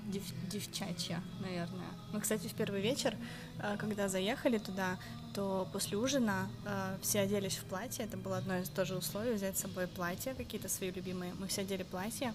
дев, 0.05 0.23
девчачья, 0.49 1.21
наверное. 1.41 1.87
Мы, 2.13 2.21
кстати, 2.21 2.47
в 2.47 2.53
первый 2.53 2.81
вечер, 2.81 3.15
э, 3.59 3.75
когда 3.77 4.07
заехали 4.07 4.57
туда, 4.57 4.97
то 5.33 5.67
после 5.73 5.97
ужина 5.97 6.49
э, 6.65 6.97
все 7.01 7.21
оделись 7.21 7.57
в 7.57 7.65
платье. 7.65 8.05
Это 8.05 8.17
было 8.17 8.37
одно 8.37 8.57
из 8.57 8.69
тоже 8.69 8.95
условий 8.95 9.33
взять 9.33 9.57
с 9.57 9.61
собой 9.61 9.87
платья 9.87 10.33
какие-то 10.33 10.69
свои 10.69 10.91
любимые. 10.91 11.33
Мы 11.39 11.47
все 11.47 11.61
одели 11.61 11.83
платья. 11.83 12.33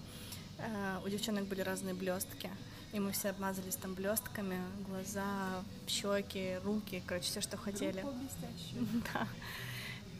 Э, 0.59 0.99
у 1.03 1.09
девчонок 1.09 1.45
были 1.45 1.61
разные 1.61 1.93
блестки. 1.93 2.49
И 2.93 2.99
мы 2.99 3.13
все 3.13 3.29
обмазались 3.29 3.77
там 3.77 3.93
блестками, 3.93 4.59
глаза, 4.87 5.63
щеки, 5.87 6.57
руки, 6.63 7.01
короче, 7.05 7.27
все, 7.27 7.41
что 7.41 7.57
хотели. 7.57 8.03
Да. 9.13 9.27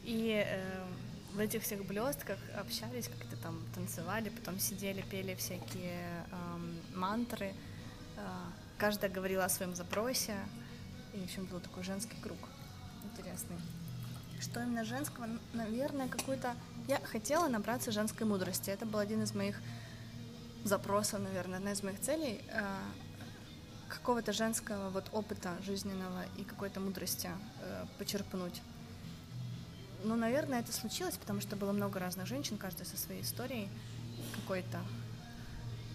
И 0.04 0.44
э, 0.48 0.88
в 1.34 1.40
этих 1.40 1.64
всех 1.64 1.86
блестках 1.86 2.38
общались, 2.58 3.08
как-то 3.08 3.36
там 3.38 3.62
танцевали, 3.76 4.30
потом 4.30 4.60
сидели, 4.60 5.02
пели 5.02 5.36
всякие 5.36 6.26
э, 6.32 6.36
мантры. 7.02 7.54
Э, 8.18 8.22
каждая 8.78 9.12
говорила 9.12 9.46
о 9.46 9.50
своем 9.50 9.76
запросе. 9.76 10.36
И, 11.14 11.20
в 11.20 11.24
общем, 11.24 11.46
был 11.46 11.60
такой 11.60 11.84
женский 11.84 12.18
круг 12.22 12.38
интересный. 13.04 13.58
Что 14.40 14.62
именно 14.62 14.86
женского? 14.86 15.28
Наверное, 15.54 16.08
какой-то... 16.08 16.56
Я 16.88 17.00
хотела 17.00 17.48
набраться 17.48 17.92
женской 17.92 18.26
мудрости. 18.26 18.70
Это 18.70 18.86
был 18.86 19.00
один 19.00 19.24
из 19.24 19.34
моих 19.34 19.60
запросов, 20.64 21.20
наверное, 21.20 21.58
одна 21.58 21.72
из 21.72 21.84
моих 21.84 22.00
целей. 22.00 22.42
Э, 22.50 22.78
какого-то 23.90 24.32
женского 24.32 24.90
вот 24.90 25.10
опыта 25.12 25.58
жизненного 25.64 26.24
и 26.38 26.44
какой-то 26.44 26.80
мудрости 26.80 27.30
э, 27.62 27.86
почерпнуть. 27.98 28.62
Ну, 30.04 30.16
наверное, 30.16 30.62
это 30.62 30.72
случилось, 30.72 31.18
потому 31.18 31.42
что 31.42 31.56
было 31.56 31.72
много 31.72 32.00
разных 32.00 32.26
женщин, 32.26 32.58
каждая 32.58 32.86
со 32.86 32.98
своей 32.98 33.22
историей 33.22 33.70
какой-то. 34.34 34.80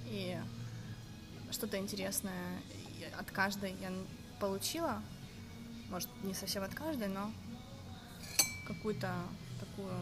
И 0.07 0.39
что-то 1.51 1.79
интересное 1.79 2.61
от 3.19 3.31
каждой 3.31 3.75
я 3.81 3.93
получила. 4.41 5.03
Может, 5.91 6.09
не 6.25 6.35
совсем 6.35 6.63
от 6.63 6.75
каждой, 6.75 7.09
но 7.09 7.31
какую-то 8.67 9.15
такую, 9.61 9.93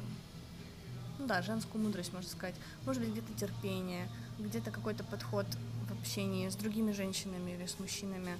ну 1.19 1.27
да, 1.27 1.43
женскую 1.43 1.83
мудрость, 1.83 2.13
можно 2.13 2.29
сказать. 2.29 2.55
Может 2.87 3.03
быть, 3.03 3.13
где-то 3.13 3.33
терпение, 3.35 4.09
где-то 4.39 4.71
какой-то 4.71 5.05
подход 5.05 5.47
в 5.89 5.93
общении 5.93 6.49
с 6.49 6.57
другими 6.57 6.93
женщинами 6.93 7.53
или 7.53 7.67
с 7.67 7.79
мужчинами. 7.79 8.39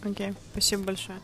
Окей, 0.00 0.28
okay, 0.28 0.36
спасибо 0.52 0.84
большое. 0.84 1.20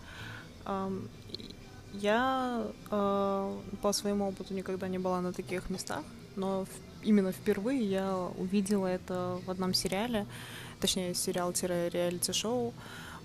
Я 2.00 2.66
uh, 2.90 3.76
по 3.80 3.92
своему 3.92 4.28
опыту 4.28 4.52
никогда 4.52 4.88
не 4.88 4.98
была 4.98 5.20
на 5.20 5.32
таких 5.32 5.70
местах, 5.70 6.02
но 6.34 6.64
в, 6.64 6.68
именно 7.06 7.30
впервые 7.30 7.84
я 7.88 8.16
увидела 8.36 8.88
это 8.88 9.38
в 9.46 9.50
одном 9.50 9.74
сериале, 9.74 10.26
точнее 10.80 11.14
сериал-реалити-шоу 11.14 12.74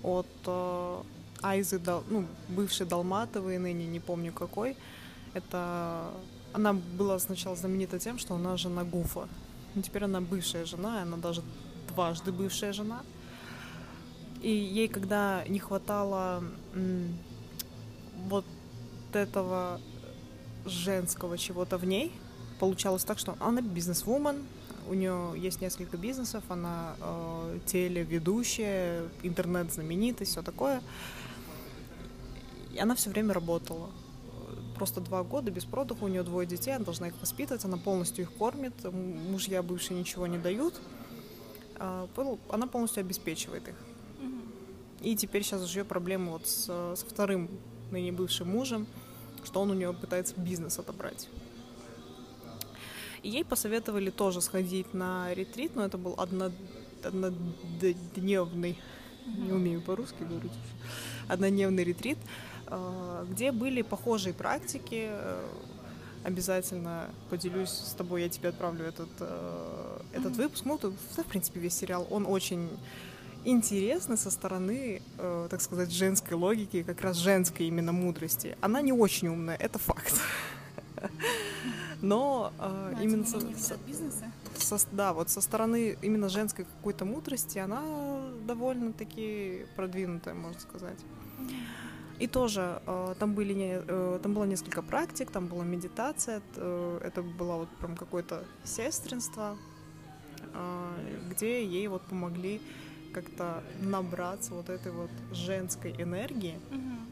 от 0.04 0.26
uh, 0.44 1.04
Айзы, 1.42 1.80
Дал, 1.80 2.04
ну, 2.08 2.26
бывшей 2.48 2.86
Далматовой, 2.86 3.58
ныне 3.58 3.86
не 3.86 3.98
помню 3.98 4.32
какой. 4.32 4.76
Это 5.34 6.12
она 6.52 6.72
была 6.72 7.18
сначала 7.18 7.56
знаменита 7.56 7.98
тем, 7.98 8.18
что 8.18 8.36
она 8.36 8.56
жена 8.56 8.84
Гуфа. 8.84 9.28
Но 9.74 9.82
теперь 9.82 10.04
она 10.04 10.20
бывшая 10.20 10.64
жена, 10.64 11.02
она 11.02 11.16
даже 11.16 11.42
дважды 11.88 12.30
бывшая 12.30 12.72
жена. 12.72 13.00
И 14.42 14.50
ей, 14.50 14.86
когда 14.86 15.44
не 15.48 15.58
хватало 15.58 16.44
вот 18.28 18.44
этого 19.16 19.80
женского 20.64 21.38
чего-то 21.38 21.78
в 21.78 21.84
ней, 21.84 22.12
получалось 22.58 23.04
так, 23.04 23.18
что 23.18 23.36
она 23.40 23.62
бизнес-вумен, 23.62 24.44
у 24.88 24.94
нее 24.94 25.32
есть 25.36 25.60
несколько 25.60 25.96
бизнесов, 25.96 26.42
она 26.48 26.94
э, 27.00 27.58
телеведущая, 27.66 29.04
интернет-знаменитость, 29.22 30.32
все 30.32 30.42
такое. 30.42 30.82
И 32.72 32.78
она 32.78 32.94
все 32.94 33.10
время 33.10 33.34
работала. 33.34 33.90
Просто 34.76 35.00
два 35.00 35.22
года 35.22 35.50
без 35.50 35.64
продыха, 35.64 36.04
у 36.04 36.08
нее 36.08 36.22
двое 36.22 36.46
детей, 36.46 36.74
она 36.74 36.84
должна 36.84 37.08
их 37.08 37.14
воспитывать, 37.20 37.64
она 37.64 37.76
полностью 37.76 38.24
их 38.24 38.32
кормит, 38.32 38.72
мужья 38.92 39.62
бывшие 39.62 39.98
ничего 39.98 40.26
не 40.26 40.38
дают, 40.38 40.80
э, 41.78 42.06
она 42.48 42.66
полностью 42.66 43.00
обеспечивает 43.00 43.68
их. 43.68 43.74
И 45.02 45.16
теперь 45.16 45.42
сейчас 45.42 45.62
уже 45.62 45.84
проблема 45.84 46.32
вот 46.32 46.46
с, 46.46 46.64
со 46.64 47.06
вторым 47.08 47.48
ныне 47.90 48.12
бывшим 48.12 48.48
мужем, 48.50 48.86
что 49.44 49.60
он 49.60 49.70
у 49.70 49.74
нее 49.74 49.92
пытается 49.92 50.34
бизнес 50.36 50.78
отобрать. 50.78 51.28
И 53.22 53.28
ей 53.28 53.44
посоветовали 53.44 54.10
тоже 54.10 54.40
сходить 54.40 54.94
на 54.94 55.32
ретрит, 55.34 55.76
но 55.76 55.84
это 55.84 55.98
был 55.98 56.14
одно, 56.16 56.50
однодневный, 57.04 58.78
не 59.26 59.52
умею 59.52 59.82
по-русски 59.82 60.22
говорить, 60.22 60.52
однодневный 61.28 61.84
ретрит, 61.84 62.18
а, 62.66 63.26
где 63.30 63.52
были 63.52 63.82
похожие 63.82 64.32
практики. 64.32 65.10
Обязательно 66.22 67.08
поделюсь 67.30 67.70
с 67.70 67.92
тобой, 67.92 68.22
я 68.22 68.28
тебе 68.28 68.50
отправлю 68.50 68.84
этот, 68.84 69.08
э, 69.20 70.00
этот 70.12 70.36
выпуск. 70.36 70.66
Ну, 70.66 70.76
это, 70.76 70.90
в 70.90 71.24
принципе, 71.24 71.60
весь 71.60 71.74
сериал, 71.74 72.06
он 72.10 72.26
очень 72.26 72.68
интересно 73.44 74.16
со 74.16 74.30
стороны, 74.30 75.02
э, 75.18 75.48
так 75.50 75.60
сказать, 75.60 75.90
женской 75.90 76.36
логики, 76.36 76.82
как 76.82 77.00
раз 77.00 77.16
женской 77.16 77.66
именно 77.66 77.92
мудрости. 77.92 78.56
Она 78.60 78.80
не 78.82 78.92
очень 78.92 79.28
умная, 79.28 79.56
это 79.56 79.78
факт. 79.78 80.20
Но 82.02 82.52
э, 82.58 82.94
именно 83.02 83.26
со, 83.26 83.40
со, 83.40 84.78
со, 84.78 84.86
да, 84.92 85.12
вот 85.12 85.30
со 85.30 85.40
стороны 85.40 85.96
именно 86.02 86.28
женской 86.28 86.64
какой-то 86.64 87.04
мудрости 87.04 87.58
она 87.58 87.82
довольно-таки 88.46 89.66
продвинутая, 89.76 90.34
можно 90.34 90.60
сказать. 90.60 90.98
И 92.18 92.26
тоже 92.26 92.82
э, 92.86 93.14
там 93.18 93.34
были 93.34 93.54
не, 93.54 93.80
э, 93.86 94.18
там 94.22 94.34
было 94.34 94.44
несколько 94.44 94.82
практик, 94.82 95.30
там 95.30 95.46
была 95.46 95.64
медитация, 95.64 96.42
э, 96.56 97.00
это 97.02 97.22
было 97.22 97.56
вот 97.56 97.68
прям 97.78 97.96
какое-то 97.96 98.44
сестринство, 98.62 99.56
э, 100.52 101.18
где 101.30 101.64
ей 101.64 101.88
вот 101.88 102.02
помогли 102.02 102.60
как-то 103.12 103.62
набраться 103.80 104.54
вот 104.54 104.68
этой 104.68 104.92
вот 104.92 105.10
женской 105.32 105.92
энергии. 105.92 106.58
Угу. 106.70 107.10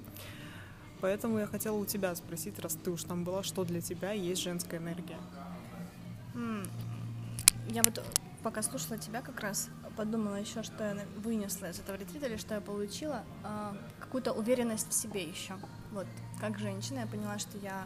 Поэтому 1.00 1.38
я 1.38 1.46
хотела 1.46 1.76
у 1.76 1.84
тебя 1.84 2.14
спросить, 2.14 2.58
раз 2.58 2.74
ты 2.74 2.90
уж 2.90 3.04
там 3.04 3.24
была, 3.24 3.42
что 3.42 3.64
для 3.64 3.80
тебя 3.80 4.12
есть 4.12 4.42
женская 4.42 4.78
энергия? 4.78 5.18
Я 7.68 7.82
вот 7.82 8.02
пока 8.42 8.62
слушала 8.62 8.98
тебя 8.98 9.20
как 9.20 9.40
раз 9.40 9.68
подумала 9.96 10.36
еще, 10.36 10.62
что 10.62 10.84
я 10.84 10.96
вынесла 11.16 11.66
из 11.70 11.80
этого 11.80 11.96
ретрита 11.96 12.26
или 12.26 12.36
что 12.36 12.54
я 12.54 12.60
получила 12.60 13.24
э, 13.42 13.72
какую-то 13.98 14.32
уверенность 14.32 14.88
в 14.88 14.94
себе 14.94 15.24
еще. 15.24 15.58
Вот 15.90 16.06
как 16.40 16.56
женщина 16.56 17.00
я 17.00 17.06
поняла, 17.06 17.38
что 17.40 17.58
я 17.58 17.84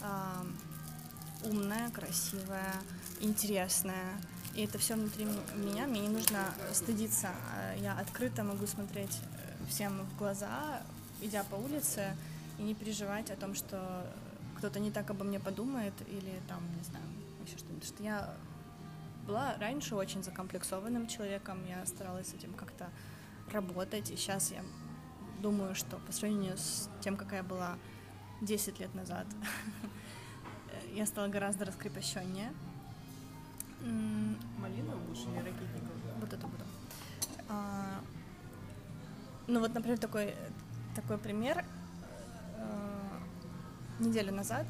э, 0.00 1.46
умная, 1.48 1.90
красивая, 1.90 2.74
интересная, 3.20 4.20
и 4.54 4.64
это 4.64 4.78
все 4.78 4.94
внутри 4.94 5.26
меня, 5.54 5.86
мне 5.86 6.00
не 6.00 6.08
нужно 6.08 6.46
стыдиться. 6.72 7.28
А 7.54 7.74
я 7.76 7.98
открыто 7.98 8.44
могу 8.44 8.66
смотреть 8.66 9.20
э, 9.20 9.68
всем 9.68 10.02
в 10.02 10.18
глаза, 10.18 10.82
идя 11.20 11.44
по 11.44 11.54
улице, 11.56 12.16
и 12.58 12.62
не 12.62 12.74
переживать 12.74 13.30
о 13.30 13.36
том, 13.36 13.54
что 13.54 14.04
кто-то 14.56 14.80
не 14.80 14.90
так 14.90 15.10
обо 15.10 15.24
мне 15.24 15.38
подумает, 15.38 15.94
или 16.08 16.40
там, 16.48 16.62
не 16.76 16.84
знаю, 16.84 17.04
еще 17.46 17.56
что-нибудь. 17.58 17.84
Что 17.84 18.02
я 18.02 18.34
была 19.26 19.56
раньше 19.58 19.94
очень 19.94 20.24
закомплексованным 20.24 21.06
человеком, 21.06 21.64
я 21.66 21.84
старалась 21.86 22.28
с 22.28 22.34
этим 22.34 22.52
как-то 22.54 22.88
работать, 23.52 24.10
и 24.10 24.16
сейчас 24.16 24.50
я 24.50 24.62
думаю, 25.40 25.74
что 25.74 25.98
по 25.98 26.12
сравнению 26.12 26.56
с 26.56 26.88
тем, 27.00 27.16
какая 27.16 27.42
была 27.42 27.76
10 28.40 28.80
лет 28.80 28.94
назад, 28.94 29.26
я 30.94 31.06
стала 31.06 31.28
гораздо 31.28 31.64
раскрепощеннее, 31.64 32.52
Малиновую 33.80 35.04
будешь 35.06 35.24
или 35.24 35.38
ракетниковую? 35.38 36.14
Вот 36.20 36.32
это 36.32 36.46
буду. 36.46 36.64
А, 37.48 38.00
ну 39.46 39.60
вот, 39.60 39.72
например, 39.74 39.98
такой, 39.98 40.34
такой 40.94 41.18
пример. 41.18 41.64
А, 42.56 43.20
неделю 43.98 44.32
назад, 44.32 44.66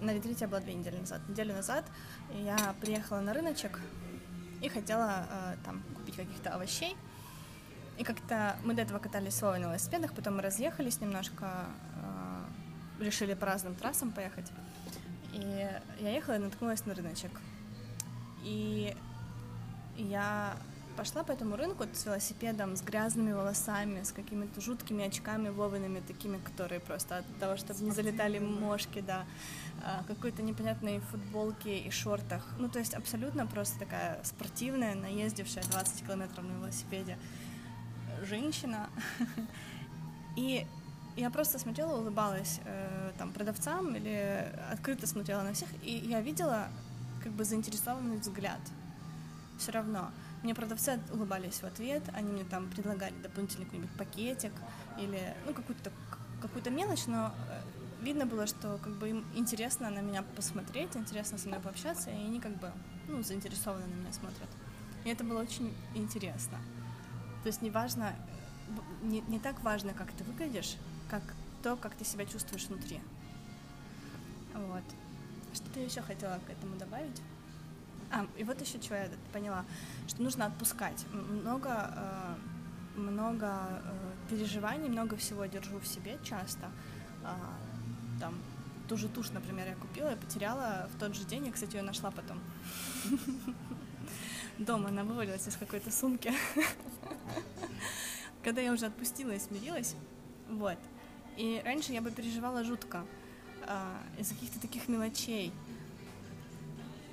на 0.00 0.12
ретрите 0.12 0.44
я 0.44 0.48
была 0.48 0.60
две 0.60 0.74
недели 0.74 0.96
назад, 0.96 1.20
неделю 1.28 1.54
назад 1.54 1.84
я 2.34 2.74
приехала 2.80 3.20
на 3.20 3.32
рыночек 3.32 3.80
и 4.60 4.68
хотела 4.68 5.26
а, 5.30 5.56
там 5.64 5.82
купить 5.94 6.16
каких-то 6.16 6.50
овощей. 6.50 6.96
И 7.98 8.04
как-то 8.04 8.56
мы 8.64 8.74
до 8.74 8.82
этого 8.82 8.98
катались 8.98 9.36
с 9.36 9.42
Вовой 9.42 9.60
на 9.60 9.66
велосипедах, 9.66 10.12
потом 10.14 10.36
мы 10.36 10.42
разъехались 10.42 11.00
немножко, 11.00 11.66
а, 11.96 12.44
решили 12.98 13.34
по 13.34 13.46
разным 13.46 13.74
трассам 13.74 14.10
поехать. 14.10 14.50
И 15.32 15.68
я 16.00 16.10
ехала 16.10 16.36
и 16.36 16.38
наткнулась 16.38 16.84
на 16.86 16.94
рыночек. 16.94 17.30
И 18.44 18.94
я 19.96 20.56
пошла 20.96 21.24
по 21.24 21.32
этому 21.32 21.56
рынку 21.56 21.84
с 21.92 22.04
велосипедом, 22.04 22.76
с 22.76 22.82
грязными 22.82 23.32
волосами, 23.32 24.02
с 24.02 24.12
какими-то 24.12 24.60
жуткими 24.60 25.04
очками 25.04 25.48
Вовиными, 25.48 26.00
такими, 26.00 26.38
которые 26.38 26.80
просто 26.80 27.18
от 27.18 27.38
того, 27.40 27.56
чтобы 27.56 27.82
не 27.84 27.90
залетали 27.90 28.38
мошки, 28.38 29.00
да, 29.00 29.24
а, 29.82 30.04
какой-то 30.06 30.42
непонятной 30.42 31.00
футболке 31.00 31.78
и 31.78 31.90
шортах. 31.90 32.46
Ну, 32.58 32.68
то 32.68 32.78
есть 32.78 32.94
абсолютно 32.94 33.46
просто 33.46 33.78
такая 33.78 34.20
спортивная, 34.22 34.94
наездившая 34.94 35.64
20 35.64 36.06
километров 36.06 36.44
на 36.44 36.52
велосипеде 36.58 37.18
женщина. 38.22 38.88
И 40.36 40.66
я 41.16 41.30
просто 41.30 41.58
смотрела, 41.58 41.96
улыбалась 41.96 42.60
э, 42.64 43.12
там 43.18 43.32
продавцам 43.32 43.94
или 43.94 44.52
открыто 44.72 45.06
смотрела 45.06 45.42
на 45.42 45.52
всех, 45.52 45.68
и 45.84 45.92
я 45.92 46.20
видела 46.20 46.68
как 47.24 47.32
бы 47.32 47.44
заинтересованный 47.44 48.18
взгляд. 48.18 48.60
Все 49.58 49.72
равно. 49.72 50.10
Мне 50.42 50.54
продавцы 50.54 51.00
улыбались 51.10 51.62
в 51.62 51.64
ответ, 51.64 52.02
они 52.12 52.30
мне 52.30 52.44
там 52.44 52.68
предлагали 52.68 53.14
дополнительный 53.22 53.64
какой-нибудь 53.64 53.96
пакетик 53.96 54.52
или 54.98 55.34
ну 55.46 55.54
какую-то 55.54 55.90
какую-то 56.42 56.68
мелочь, 56.68 57.06
но 57.06 57.32
э, 57.48 57.62
видно 58.02 58.26
было, 58.26 58.46
что 58.46 58.78
как 58.84 58.92
бы 58.96 59.08
им 59.08 59.24
интересно 59.34 59.88
на 59.88 60.00
меня 60.00 60.22
посмотреть, 60.22 60.94
интересно 60.94 61.38
со 61.38 61.48
мной 61.48 61.60
пообщаться, 61.60 62.10
и 62.10 62.14
они 62.14 62.40
как 62.40 62.54
бы 62.58 62.70
ну, 63.08 63.22
заинтересованно 63.22 63.86
на 63.86 63.94
меня 63.94 64.12
смотрят. 64.12 64.50
И 65.04 65.08
это 65.08 65.24
было 65.24 65.40
очень 65.40 65.74
интересно. 65.94 66.58
То 67.42 67.46
есть 67.46 67.62
неважно, 67.62 68.14
не, 69.02 69.22
не 69.22 69.38
так 69.38 69.62
важно, 69.62 69.94
как 69.94 70.12
ты 70.12 70.24
выглядишь, 70.24 70.76
как 71.10 71.22
то, 71.62 71.76
как 71.76 71.94
ты 71.94 72.04
себя 72.04 72.26
чувствуешь 72.26 72.66
внутри. 72.66 73.00
Вот. 74.52 74.84
Что 75.54 75.70
ты 75.70 75.80
еще 75.80 76.02
хотела 76.02 76.40
к 76.46 76.50
этому 76.50 76.76
добавить? 76.76 77.22
А, 78.10 78.26
и 78.36 78.44
вот 78.44 78.60
еще 78.60 78.80
что 78.82 78.94
я 78.94 79.08
поняла, 79.32 79.64
что 80.08 80.22
нужно 80.22 80.46
отпускать. 80.46 81.06
Много, 81.12 81.94
э, 81.96 82.98
много 82.98 83.82
э, 83.84 84.12
переживаний, 84.28 84.88
много 84.88 85.16
всего 85.16 85.46
держу 85.46 85.78
в 85.78 85.86
себе 85.86 86.18
часто. 86.24 86.70
Э, 87.22 87.34
там 88.20 88.34
ту 88.88 88.96
же 88.96 89.08
тушь, 89.08 89.30
например, 89.30 89.68
я 89.68 89.74
купила 89.76 90.12
и 90.12 90.16
потеряла 90.16 90.88
в 90.92 90.98
тот 90.98 91.14
же 91.14 91.24
день. 91.24 91.46
Я, 91.46 91.52
кстати, 91.52 91.76
ее 91.76 91.82
нашла 91.82 92.10
потом. 92.10 92.40
Дома 94.58 94.88
она 94.88 95.04
вывалилась 95.04 95.46
из 95.46 95.56
какой-то 95.56 95.90
сумки. 95.90 96.32
Когда 98.42 98.60
я 98.60 98.72
уже 98.72 98.86
отпустила 98.86 99.30
и 99.30 99.38
смирилась, 99.38 99.94
вот. 100.48 100.78
И 101.36 101.62
раньше 101.64 101.92
я 101.92 102.02
бы 102.02 102.10
переживала 102.10 102.64
жутко 102.64 103.04
э, 103.66 104.20
из-за 104.20 104.34
каких-то 104.34 104.60
таких 104.60 104.88
мелочей. 104.88 105.52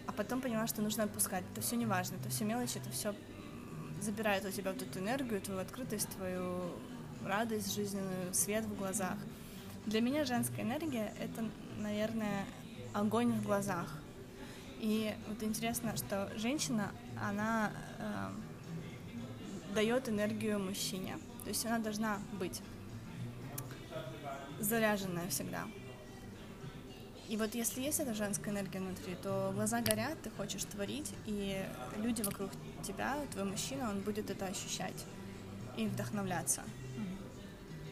А 0.07 0.11
потом 0.11 0.41
поняла, 0.41 0.67
что 0.67 0.81
нужно 0.81 1.03
отпускать. 1.03 1.43
Это 1.51 1.61
все 1.61 1.75
не 1.75 1.85
важно, 1.85 2.15
это 2.15 2.29
все 2.29 2.45
мелочи, 2.45 2.77
это 2.77 2.89
все 2.89 3.15
забирает 4.01 4.45
у 4.45 4.51
тебя 4.51 4.73
вот 4.73 4.81
эту 4.81 4.99
энергию, 4.99 5.41
твою 5.41 5.61
открытость, 5.61 6.09
твою 6.09 6.71
радость 7.25 7.73
жизненную, 7.73 8.33
свет 8.33 8.65
в 8.65 8.75
глазах. 8.75 9.17
Для 9.85 10.01
меня 10.01 10.25
женская 10.25 10.63
энергия— 10.63 11.13
это, 11.19 11.45
наверное, 11.77 12.45
огонь 12.93 13.31
в 13.31 13.43
глазах. 13.43 13.87
И 14.79 15.13
вот 15.27 15.43
интересно, 15.43 15.95
что 15.95 16.31
женщина, 16.35 16.91
она 17.21 17.71
э, 17.99 18.29
дает 19.75 20.09
энергию 20.09 20.59
мужчине. 20.59 21.19
То 21.43 21.49
есть 21.49 21.65
она 21.65 21.79
должна 21.79 22.19
быть 22.33 22.61
заряженная 24.59 25.27
всегда. 25.29 25.65
И 27.31 27.37
вот 27.37 27.55
если 27.55 27.79
есть 27.79 28.01
эта 28.01 28.13
женская 28.13 28.51
энергия 28.51 28.79
внутри, 28.79 29.15
то 29.15 29.53
глаза 29.55 29.79
горят, 29.79 30.21
ты 30.21 30.29
хочешь 30.31 30.65
творить, 30.65 31.13
и 31.25 31.65
люди 31.95 32.23
вокруг 32.23 32.51
тебя, 32.83 33.15
твой 33.31 33.45
мужчина, 33.45 33.89
он 33.89 34.01
будет 34.01 34.29
это 34.29 34.47
ощущать 34.47 35.05
и 35.77 35.87
вдохновляться. 35.87 36.61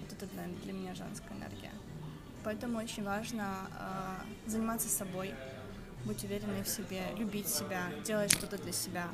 Вот 0.02 0.12
это 0.12 0.26
для, 0.26 0.44
для 0.66 0.74
меня 0.74 0.94
женская 0.94 1.34
энергия. 1.38 1.72
Поэтому 2.44 2.80
очень 2.80 3.06
важно 3.06 3.70
э, 3.80 4.50
заниматься 4.50 4.90
собой, 4.90 5.34
быть 6.04 6.22
уверенной 6.26 6.64
в 6.64 6.68
себе, 6.68 7.04
любить 7.16 7.48
себя, 7.48 7.84
делать 8.06 8.34
что-то 8.34 8.58
для 8.58 8.74
себя. 8.74 9.08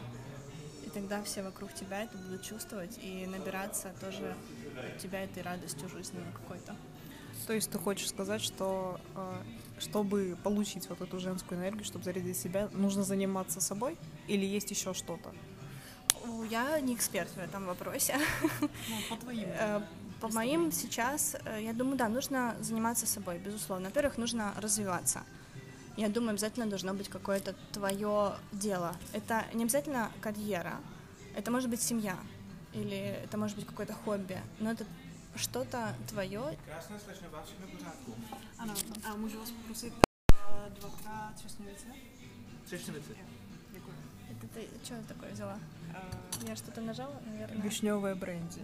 И 0.87 0.89
тогда 0.89 1.21
все 1.21 1.43
вокруг 1.43 1.71
тебя 1.75 2.01
это 2.01 2.17
будут 2.17 2.41
чувствовать 2.41 2.97
и 2.99 3.27
набираться 3.27 3.91
тоже 4.01 4.35
от 4.75 4.97
тебя 4.97 5.23
этой 5.23 5.43
радостью 5.43 5.87
жизненной 5.87 6.31
какой-то. 6.33 6.75
То 7.47 7.53
есть 7.53 7.69
ты 7.69 7.77
хочешь 7.77 8.09
сказать, 8.09 8.41
что 8.41 8.99
э, 9.15 9.43
чтобы 9.79 10.37
получить 10.43 10.89
вот 10.89 11.01
эту 11.01 11.19
женскую 11.19 11.59
энергию, 11.59 11.85
чтобы 11.85 12.03
зарядить 12.05 12.37
себя, 12.37 12.69
нужно 12.73 13.03
заниматься 13.03 13.61
собой 13.61 13.97
или 14.27 14.45
есть 14.45 14.71
еще 14.71 14.93
что-то? 14.93 15.33
Я 16.49 16.79
не 16.79 16.95
эксперт 16.95 17.29
в 17.29 17.37
этом 17.37 17.65
вопросе. 17.65 18.17
Ну, 18.61 18.69
по 19.09 19.15
твоим. 19.17 19.47
Э, 19.59 19.81
по 20.21 20.29
моим 20.29 20.71
сейчас, 20.71 21.35
э, 21.45 21.61
я 21.61 21.73
думаю, 21.73 21.97
да, 21.97 22.07
нужно 22.09 22.55
заниматься 22.61 23.05
собой, 23.05 23.37
безусловно. 23.37 23.89
Во-первых, 23.89 24.17
нужно 24.17 24.53
развиваться. 24.57 25.23
Я 25.97 26.09
думаю, 26.09 26.31
обязательно 26.31 26.65
должно 26.65 26.93
быть 26.93 27.09
какое-то 27.09 27.53
твое 27.71 28.33
дело. 28.51 28.95
Это 29.13 29.45
не 29.53 29.63
обязательно 29.63 30.11
карьера, 30.21 30.79
это 31.35 31.51
может 31.51 31.69
быть 31.69 31.81
семья, 31.81 32.17
или 32.73 32.97
это 33.23 33.37
может 33.37 33.55
быть 33.55 33.65
какое-то 33.65 33.93
хобби, 33.93 34.37
но 34.59 34.71
это 34.71 34.85
что-то 35.35 35.95
твое. 36.07 36.57
Krásné 36.65 36.99
slečno, 36.99 37.29
vás 37.29 37.45
všechno 37.45 37.67
v 37.67 37.71
pořádku. 37.71 38.15
Ano, 38.59 38.73
a 39.03 39.15
můžu 39.15 39.39
vás 39.39 39.51
poprosit 39.51 39.93
dvakrát 40.79 41.33
třešňovice? 41.35 41.87
Třešňovice. 42.65 43.13
Děkuji. 43.71 43.93
Это 44.31 44.47
ты 44.47 44.67
что 44.83 44.95
такое 45.07 45.31
взяла? 45.31 45.59
Я 46.47 46.55
что-то 46.55 46.81
нажала, 46.81 47.21
наверное. 47.25 47.61
Вишневое 47.61 48.15
бренди. 48.15 48.61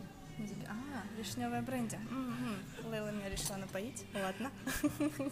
А, 0.67 1.03
вишневая 1.17 1.61
бренди. 1.61 1.95
Угу. 1.95 2.89
Лейла 2.89 3.11
меня 3.11 3.29
решила 3.29 3.57
напоить. 3.57 4.05
Ладно. 4.13 4.51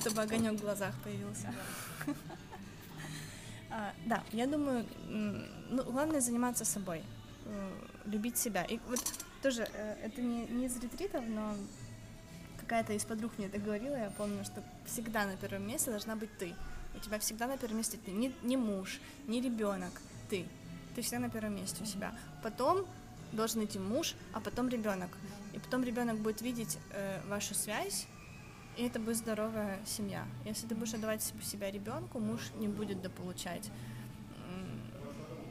Чтобы 0.00 0.22
огонек 0.22 0.54
в 0.54 0.60
глазах 0.62 0.94
появился. 1.02 1.54
А, 3.76 3.92
да, 4.06 4.22
я 4.30 4.46
думаю, 4.46 4.86
ну, 5.08 5.82
главное 5.90 6.20
заниматься 6.20 6.64
собой, 6.64 7.02
любить 8.06 8.36
себя. 8.36 8.64
И 8.64 8.78
вот 8.88 9.00
тоже, 9.42 9.68
э, 9.72 9.96
это 10.04 10.20
не, 10.20 10.46
не 10.46 10.66
из 10.66 10.76
ретритов, 10.78 11.24
но 11.26 11.54
какая-то 12.58 12.92
из 12.92 13.04
подруг 13.04 13.32
мне 13.38 13.46
это 13.46 13.58
говорила, 13.58 13.96
я 13.96 14.10
помню, 14.10 14.44
что 14.44 14.62
всегда 14.86 15.26
на 15.26 15.36
первом 15.36 15.66
месте 15.66 15.90
должна 15.90 16.16
быть 16.16 16.36
ты. 16.38 16.54
У 16.94 16.98
тебя 16.98 17.18
всегда 17.18 17.46
на 17.46 17.58
первом 17.58 17.78
месте 17.78 17.98
ты, 18.04 18.12
не, 18.12 18.34
не 18.42 18.56
муж, 18.56 19.00
не 19.26 19.40
ребенок, 19.40 19.92
ты. 20.30 20.46
Ты 20.94 21.02
всегда 21.02 21.18
на 21.18 21.30
первом 21.30 21.56
месте 21.56 21.82
у 21.82 21.86
себя. 21.86 22.14
Потом 22.42 22.86
должен 23.32 23.64
идти 23.64 23.78
муж, 23.78 24.14
а 24.32 24.40
потом 24.40 24.68
ребенок. 24.68 25.10
И 25.52 25.58
потом 25.58 25.82
ребенок 25.82 26.18
будет 26.18 26.40
видеть 26.40 26.78
э, 26.90 27.20
вашу 27.26 27.54
связь, 27.54 28.06
и 28.76 28.84
это 28.86 28.98
будет 28.98 29.16
здоровая 29.16 29.78
семья. 29.86 30.26
Если 30.44 30.66
ты 30.66 30.74
будешь 30.74 30.94
отдавать 30.94 31.22
себя 31.42 31.70
ребенку, 31.70 32.18
муж 32.18 32.40
не 32.56 32.68
будет 32.68 33.02
дополучать 33.02 33.70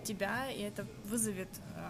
тебя, 0.04 0.50
и 0.52 0.62
это 0.62 0.86
вызовет 1.06 1.50
э, 1.76 1.82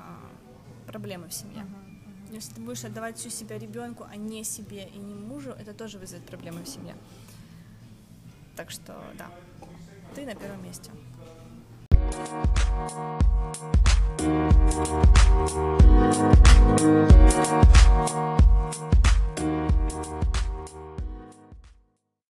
проблемы 0.83 1.27
в 1.27 1.33
семье. 1.33 1.61
Uh-huh. 1.61 2.35
Если 2.35 2.53
ты 2.55 2.61
будешь 2.61 2.83
отдавать 2.83 3.17
всю 3.17 3.29
себя 3.29 3.57
ребенку, 3.57 4.05
а 4.09 4.15
не 4.15 4.43
себе 4.43 4.87
и 4.87 4.97
не 4.97 5.13
мужу, 5.13 5.51
это 5.51 5.73
тоже 5.73 5.99
вызовет 5.99 6.25
проблемы 6.25 6.63
в 6.63 6.67
семье. 6.67 6.95
Так 8.55 8.71
что 8.71 8.95
да, 9.17 9.27
ты 10.15 10.25
на 10.25 10.35
первом 10.35 10.63
месте. 10.63 10.91